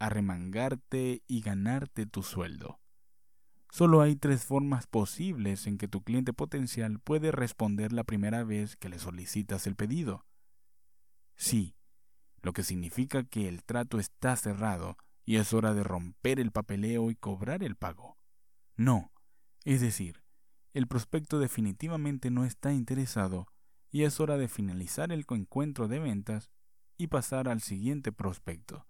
arremangarte 0.00 1.22
y 1.28 1.40
ganarte 1.40 2.06
tu 2.06 2.24
sueldo. 2.24 2.80
Solo 3.70 4.00
hay 4.00 4.16
tres 4.16 4.44
formas 4.44 4.88
posibles 4.88 5.68
en 5.68 5.78
que 5.78 5.86
tu 5.86 6.02
cliente 6.02 6.32
potencial 6.32 6.98
puede 6.98 7.30
responder 7.30 7.92
la 7.92 8.02
primera 8.02 8.42
vez 8.42 8.74
que 8.74 8.88
le 8.88 8.98
solicitas 8.98 9.68
el 9.68 9.76
pedido. 9.76 10.26
Sí, 11.36 11.76
lo 12.42 12.52
que 12.52 12.62
significa 12.62 13.24
que 13.24 13.48
el 13.48 13.64
trato 13.64 13.98
está 13.98 14.36
cerrado 14.36 14.96
y 15.24 15.36
es 15.36 15.52
hora 15.52 15.74
de 15.74 15.82
romper 15.82 16.40
el 16.40 16.52
papeleo 16.52 17.10
y 17.10 17.16
cobrar 17.16 17.62
el 17.62 17.76
pago. 17.76 18.16
No, 18.76 19.12
es 19.64 19.80
decir, 19.80 20.22
el 20.72 20.86
prospecto 20.86 21.38
definitivamente 21.38 22.30
no 22.30 22.44
está 22.44 22.72
interesado 22.72 23.46
y 23.90 24.04
es 24.04 24.20
hora 24.20 24.36
de 24.36 24.48
finalizar 24.48 25.12
el 25.12 25.24
encuentro 25.28 25.88
de 25.88 25.98
ventas 25.98 26.50
y 26.96 27.08
pasar 27.08 27.48
al 27.48 27.60
siguiente 27.60 28.12
prospecto. 28.12 28.86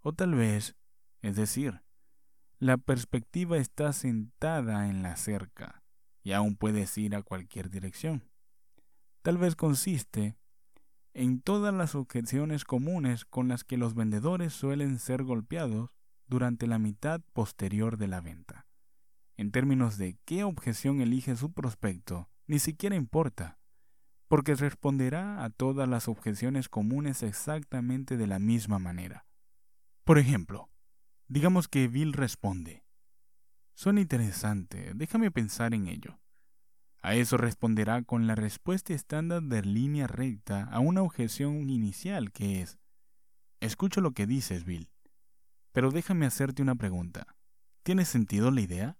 O 0.00 0.12
tal 0.12 0.34
vez, 0.34 0.76
es 1.22 1.36
decir, 1.36 1.82
la 2.58 2.76
perspectiva 2.76 3.58
está 3.58 3.92
sentada 3.92 4.88
en 4.88 5.02
la 5.02 5.16
cerca 5.16 5.82
y 6.22 6.32
aún 6.32 6.56
puedes 6.56 6.96
ir 6.96 7.14
a 7.14 7.22
cualquier 7.22 7.70
dirección. 7.70 8.30
Tal 9.22 9.38
vez 9.38 9.56
consiste 9.56 10.36
en 11.14 11.40
todas 11.40 11.72
las 11.72 11.94
objeciones 11.94 12.64
comunes 12.64 13.24
con 13.24 13.48
las 13.48 13.62
que 13.62 13.76
los 13.76 13.94
vendedores 13.94 14.52
suelen 14.52 14.98
ser 14.98 15.22
golpeados 15.22 15.90
durante 16.26 16.66
la 16.66 16.78
mitad 16.78 17.20
posterior 17.32 17.96
de 17.96 18.08
la 18.08 18.20
venta. 18.20 18.66
En 19.36 19.52
términos 19.52 19.96
de 19.96 20.18
qué 20.24 20.42
objeción 20.44 21.00
elige 21.00 21.36
su 21.36 21.52
prospecto, 21.52 22.28
ni 22.46 22.58
siquiera 22.58 22.96
importa, 22.96 23.58
porque 24.26 24.54
responderá 24.56 25.44
a 25.44 25.50
todas 25.50 25.88
las 25.88 26.08
objeciones 26.08 26.68
comunes 26.68 27.22
exactamente 27.22 28.16
de 28.16 28.26
la 28.26 28.40
misma 28.40 28.80
manera. 28.80 29.26
Por 30.02 30.18
ejemplo, 30.18 30.68
digamos 31.28 31.68
que 31.68 31.88
Bill 31.88 32.12
responde, 32.12 32.84
Suena 33.76 34.00
interesante, 34.00 34.92
déjame 34.94 35.30
pensar 35.30 35.74
en 35.74 35.88
ello. 35.88 36.18
A 37.04 37.16
eso 37.16 37.36
responderá 37.36 38.02
con 38.02 38.26
la 38.26 38.34
respuesta 38.34 38.94
estándar 38.94 39.42
de 39.42 39.60
línea 39.60 40.06
recta 40.06 40.64
a 40.64 40.80
una 40.80 41.02
objeción 41.02 41.68
inicial 41.68 42.32
que 42.32 42.62
es, 42.62 42.78
escucho 43.60 44.00
lo 44.00 44.12
que 44.12 44.26
dices, 44.26 44.64
Bill, 44.64 44.88
pero 45.72 45.90
déjame 45.90 46.24
hacerte 46.24 46.62
una 46.62 46.76
pregunta. 46.76 47.36
¿Tiene 47.82 48.06
sentido 48.06 48.50
la 48.50 48.62
idea? 48.62 48.96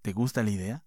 ¿Te 0.00 0.12
gusta 0.12 0.44
la 0.44 0.50
idea? 0.50 0.84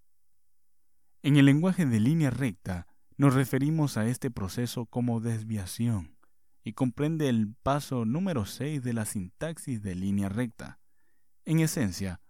En 1.22 1.36
el 1.36 1.48
lenguaje 1.48 1.86
de 1.86 2.00
línea 2.00 2.30
recta 2.30 2.88
nos 3.18 3.34
referimos 3.34 3.98
a 3.98 4.08
este 4.08 4.32
proceso 4.32 4.86
como 4.86 5.20
desviación 5.20 6.18
y 6.64 6.72
comprende 6.72 7.28
el 7.28 7.54
paso 7.62 8.06
número 8.06 8.46
6 8.46 8.82
de 8.84 8.94
la 8.94 9.04
sintaxis 9.04 9.82
de 9.82 9.96
línea 9.96 10.30
recta. 10.30 10.80
En 11.44 11.60
esencia, 11.60 12.22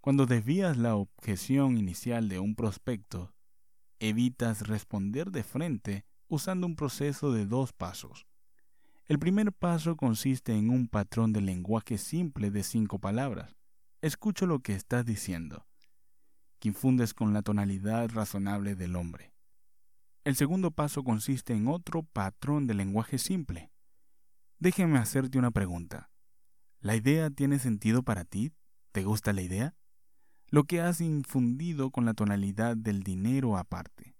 cuando 0.00 0.26
desvías 0.26 0.76
la 0.76 0.94
objeción 0.94 1.76
inicial 1.76 2.28
de 2.28 2.38
un 2.38 2.54
prospecto, 2.54 3.34
evitas 4.00 4.66
responder 4.66 5.30
de 5.30 5.44
frente 5.44 6.04
usando 6.26 6.66
un 6.66 6.74
proceso 6.74 7.32
de 7.32 7.46
dos 7.46 7.72
pasos. 7.72 8.26
El 9.06 9.18
primer 9.18 9.52
paso 9.52 9.96
consiste 9.96 10.54
en 10.54 10.70
un 10.70 10.88
patrón 10.88 11.32
de 11.32 11.40
lenguaje 11.40 11.98
simple 11.98 12.50
de 12.50 12.62
cinco 12.62 12.98
palabras. 12.98 13.56
Escucho 14.00 14.46
lo 14.46 14.60
que 14.60 14.74
estás 14.74 15.04
diciendo, 15.04 15.66
que 16.58 16.68
infundes 16.68 17.12
con 17.12 17.32
la 17.32 17.42
tonalidad 17.42 18.08
razonable 18.10 18.74
del 18.74 18.96
hombre. 18.96 19.34
El 20.24 20.36
segundo 20.36 20.70
paso 20.70 21.02
consiste 21.02 21.54
en 21.54 21.66
otro 21.66 22.02
patrón 22.02 22.66
de 22.66 22.74
lenguaje 22.74 23.18
simple. 23.18 23.72
Déjeme 24.58 24.98
hacerte 24.98 25.38
una 25.38 25.50
pregunta. 25.50 26.10
¿La 26.80 26.94
idea 26.94 27.30
tiene 27.30 27.58
sentido 27.58 28.02
para 28.02 28.24
ti? 28.24 28.52
¿Te 28.92 29.02
gusta 29.02 29.32
la 29.32 29.42
idea? 29.42 29.74
Lo 30.50 30.64
que 30.64 30.80
has 30.80 31.00
infundido 31.00 31.90
con 31.90 32.04
la 32.04 32.14
tonalidad 32.14 32.76
del 32.76 33.04
dinero 33.04 33.56
aparte. 33.56 34.16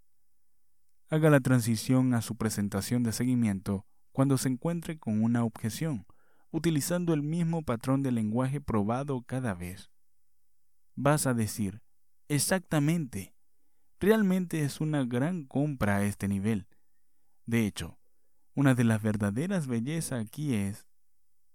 Haga 1.08 1.28
la 1.28 1.40
transición 1.40 2.14
a 2.14 2.22
su 2.22 2.36
presentación 2.36 3.02
de 3.02 3.12
seguimiento 3.12 3.84
cuando 4.12 4.38
se 4.38 4.48
encuentre 4.48 4.96
con 4.96 5.24
una 5.24 5.42
objeción, 5.42 6.06
utilizando 6.52 7.14
el 7.14 7.22
mismo 7.22 7.62
patrón 7.62 8.04
de 8.04 8.12
lenguaje 8.12 8.60
probado 8.60 9.22
cada 9.22 9.54
vez. 9.54 9.90
Vas 10.94 11.26
a 11.26 11.34
decir, 11.34 11.82
exactamente, 12.28 13.34
realmente 13.98 14.62
es 14.62 14.80
una 14.80 15.04
gran 15.04 15.44
compra 15.46 15.96
a 15.96 16.04
este 16.04 16.28
nivel. 16.28 16.68
De 17.44 17.66
hecho, 17.66 17.98
una 18.54 18.76
de 18.76 18.84
las 18.84 19.02
verdaderas 19.02 19.66
bellezas 19.66 20.24
aquí 20.24 20.54
es, 20.54 20.86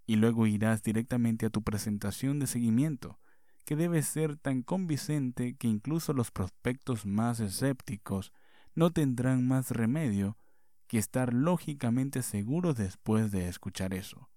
y 0.04 0.16
luego 0.16 0.46
irás 0.46 0.82
directamente 0.82 1.46
a 1.46 1.50
tu 1.50 1.62
presentación 1.62 2.38
de 2.40 2.46
seguimiento, 2.46 3.18
que 3.66 3.74
debe 3.76 4.00
ser 4.02 4.36
tan 4.36 4.62
convincente 4.62 5.56
que 5.56 5.66
incluso 5.66 6.12
los 6.12 6.30
prospectos 6.30 7.04
más 7.04 7.40
escépticos 7.40 8.32
no 8.76 8.92
tendrán 8.92 9.46
más 9.46 9.72
remedio 9.72 10.38
que 10.86 10.98
estar 10.98 11.34
lógicamente 11.34 12.22
seguros 12.22 12.76
después 12.76 13.32
de 13.32 13.48
escuchar 13.48 13.92
eso. 13.92 14.30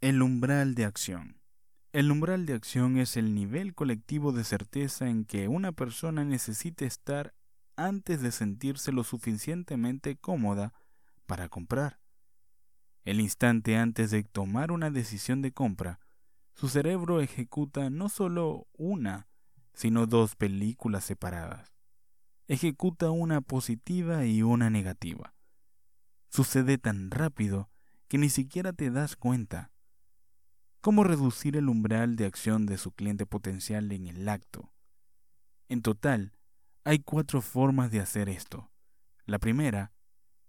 El 0.00 0.22
umbral 0.22 0.76
de 0.76 0.84
acción. 0.84 1.40
El 1.92 2.12
umbral 2.12 2.46
de 2.46 2.52
acción 2.52 2.96
es 2.96 3.16
el 3.16 3.34
nivel 3.34 3.74
colectivo 3.74 4.30
de 4.30 4.44
certeza 4.44 5.08
en 5.08 5.24
que 5.24 5.48
una 5.48 5.72
persona 5.72 6.24
necesita 6.24 6.84
estar 6.84 7.34
antes 7.74 8.22
de 8.22 8.30
sentirse 8.30 8.92
lo 8.92 9.02
suficientemente 9.02 10.16
cómoda 10.16 10.72
para 11.26 11.48
comprar. 11.48 11.98
El 13.04 13.20
instante 13.20 13.76
antes 13.76 14.12
de 14.12 14.22
tomar 14.22 14.70
una 14.70 14.90
decisión 14.90 15.42
de 15.42 15.52
compra, 15.52 15.98
su 16.56 16.70
cerebro 16.70 17.20
ejecuta 17.20 17.90
no 17.90 18.08
solo 18.08 18.66
una, 18.72 19.28
sino 19.74 20.06
dos 20.06 20.36
películas 20.36 21.04
separadas. 21.04 21.74
Ejecuta 22.48 23.10
una 23.10 23.42
positiva 23.42 24.24
y 24.24 24.40
una 24.40 24.70
negativa. 24.70 25.34
Sucede 26.30 26.78
tan 26.78 27.10
rápido 27.10 27.70
que 28.08 28.16
ni 28.16 28.30
siquiera 28.30 28.72
te 28.72 28.90
das 28.90 29.16
cuenta. 29.16 29.70
¿Cómo 30.80 31.04
reducir 31.04 31.58
el 31.58 31.68
umbral 31.68 32.16
de 32.16 32.24
acción 32.24 32.64
de 32.64 32.78
su 32.78 32.90
cliente 32.92 33.26
potencial 33.26 33.92
en 33.92 34.06
el 34.06 34.26
acto? 34.26 34.72
En 35.68 35.82
total, 35.82 36.38
hay 36.84 37.00
cuatro 37.00 37.42
formas 37.42 37.90
de 37.90 38.00
hacer 38.00 38.30
esto. 38.30 38.70
La 39.26 39.38
primera 39.38 39.92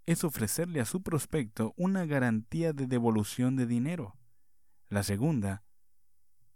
es 0.06 0.24
ofrecerle 0.24 0.80
a 0.80 0.86
su 0.86 1.02
prospecto 1.02 1.74
una 1.76 2.06
garantía 2.06 2.72
de 2.72 2.86
devolución 2.86 3.56
de 3.56 3.66
dinero. 3.66 4.16
La 4.88 5.02
segunda 5.02 5.64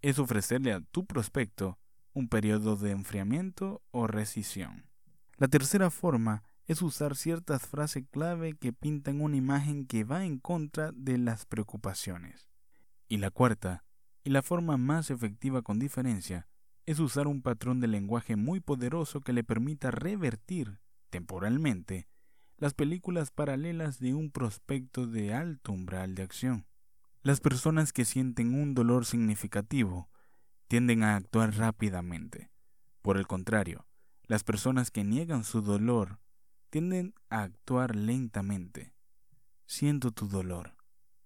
es 0.03 0.19
ofrecerle 0.19 0.73
a 0.73 0.81
tu 0.81 1.07
prospecto 1.07 1.79
un 2.13 2.29
periodo 2.29 2.77
de 2.77 2.91
enfriamiento 2.91 3.83
o 3.91 4.07
rescisión. 4.07 4.85
La 5.39 5.49
tercera 5.49 5.91
forma 5.91 6.43
es 6.67 6.83
usar 6.83 7.17
ciertas 7.17 7.67
frases 7.67 8.05
clave 8.11 8.55
que 8.55 8.73
pintan 8.73 9.21
una 9.21 9.37
imagen 9.37 9.87
que 9.87 10.05
va 10.05 10.25
en 10.25 10.39
contra 10.39 10.93
de 10.93 11.19
las 11.19 11.47
preocupaciones. 11.47 12.49
Y 13.09 13.19
la 13.19 13.31
cuarta, 13.31 13.85
y 14.25 14.31
la 14.31 14.43
forma 14.43 14.77
más 14.77 15.11
efectiva 15.11 15.63
con 15.63 15.79
diferencia, 15.79 16.49
es 16.87 16.99
usar 16.99 17.27
un 17.27 17.43
patrón 17.43 17.81
de 17.81 17.87
lenguaje 17.87 18.37
muy 18.37 18.61
poderoso 18.61 19.21
que 19.21 19.33
le 19.33 19.45
permita 19.45 19.91
revertir, 19.91 20.81
temporalmente, 21.11 22.09
las 22.57 22.75
películas 22.75 23.31
paralelas 23.31 23.99
de 23.99 24.15
un 24.15 24.31
prospecto 24.31 25.07
de 25.07 25.35
alto 25.35 25.73
umbral 25.73 26.15
de 26.15 26.23
acción. 26.23 26.67
Las 27.25 27.39
personas 27.39 27.93
que 27.93 28.05
sienten 28.05 28.53
un 28.53 28.75
dolor 28.75 29.07
significativo 29.07 30.11
tienden 30.67 31.05
a 31.05 31.15
actuar 31.15 31.57
rápidamente. 31.57 32.51
Por 33.01 33.17
el 33.17 33.29
contrario, 33.29 33.87
las 34.25 34.43
personas 34.43 34.91
que 34.91 35.05
niegan 35.05 35.45
su 35.45 35.63
dolor 35.63 36.19
tienden 36.71 37.15
a 37.31 37.43
actuar 37.43 37.95
lentamente. 37.95 38.93
Siento 39.67 40.11
tu 40.11 40.27
dolor. 40.27 40.75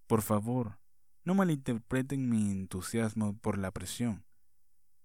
Por 0.07 0.21
favor, 0.21 0.79
no 1.25 1.35
malinterpreten 1.35 2.29
mi 2.29 2.51
entusiasmo 2.51 3.39
por 3.39 3.57
la 3.57 3.71
presión. 3.71 4.27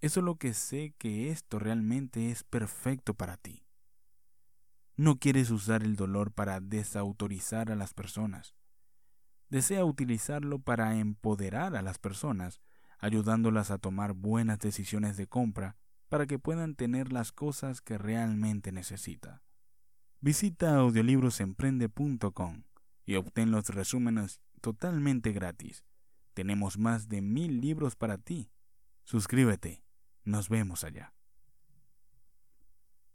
Es 0.01 0.11
solo 0.11 0.35
que 0.35 0.53
sé 0.53 0.93
que 0.97 1.29
esto 1.29 1.57
realmente 1.57 2.31
es 2.31 2.43
perfecto 2.43 3.13
para 3.13 3.37
ti. 3.37 3.63
No 4.97 5.19
quieres 5.19 5.51
usar 5.51 5.83
el 5.83 5.95
dolor 5.95 6.33
para 6.33 6.59
desautorizar 6.59 7.71
a 7.71 7.77
las 7.77 7.93
personas. 7.93 8.55
Desea 9.51 9.83
utilizarlo 9.83 10.59
para 10.59 10.95
empoderar 10.95 11.75
a 11.75 11.81
las 11.81 11.99
personas, 11.99 12.61
ayudándolas 12.99 13.69
a 13.69 13.77
tomar 13.77 14.13
buenas 14.13 14.59
decisiones 14.59 15.17
de 15.17 15.27
compra 15.27 15.75
para 16.07 16.25
que 16.25 16.39
puedan 16.39 16.73
tener 16.75 17.11
las 17.11 17.33
cosas 17.33 17.81
que 17.81 17.97
realmente 17.97 18.71
necesita. 18.71 19.43
Visita 20.21 20.77
audiolibrosemprende.com 20.77 22.63
y 23.05 23.15
obtén 23.15 23.51
los 23.51 23.67
resúmenes 23.67 24.39
totalmente 24.61 25.33
gratis. 25.33 25.83
Tenemos 26.33 26.77
más 26.77 27.09
de 27.09 27.21
mil 27.21 27.59
libros 27.59 27.97
para 27.97 28.17
ti. 28.17 28.51
Suscríbete. 29.03 29.83
Nos 30.23 30.47
vemos 30.47 30.85
allá. 30.85 31.13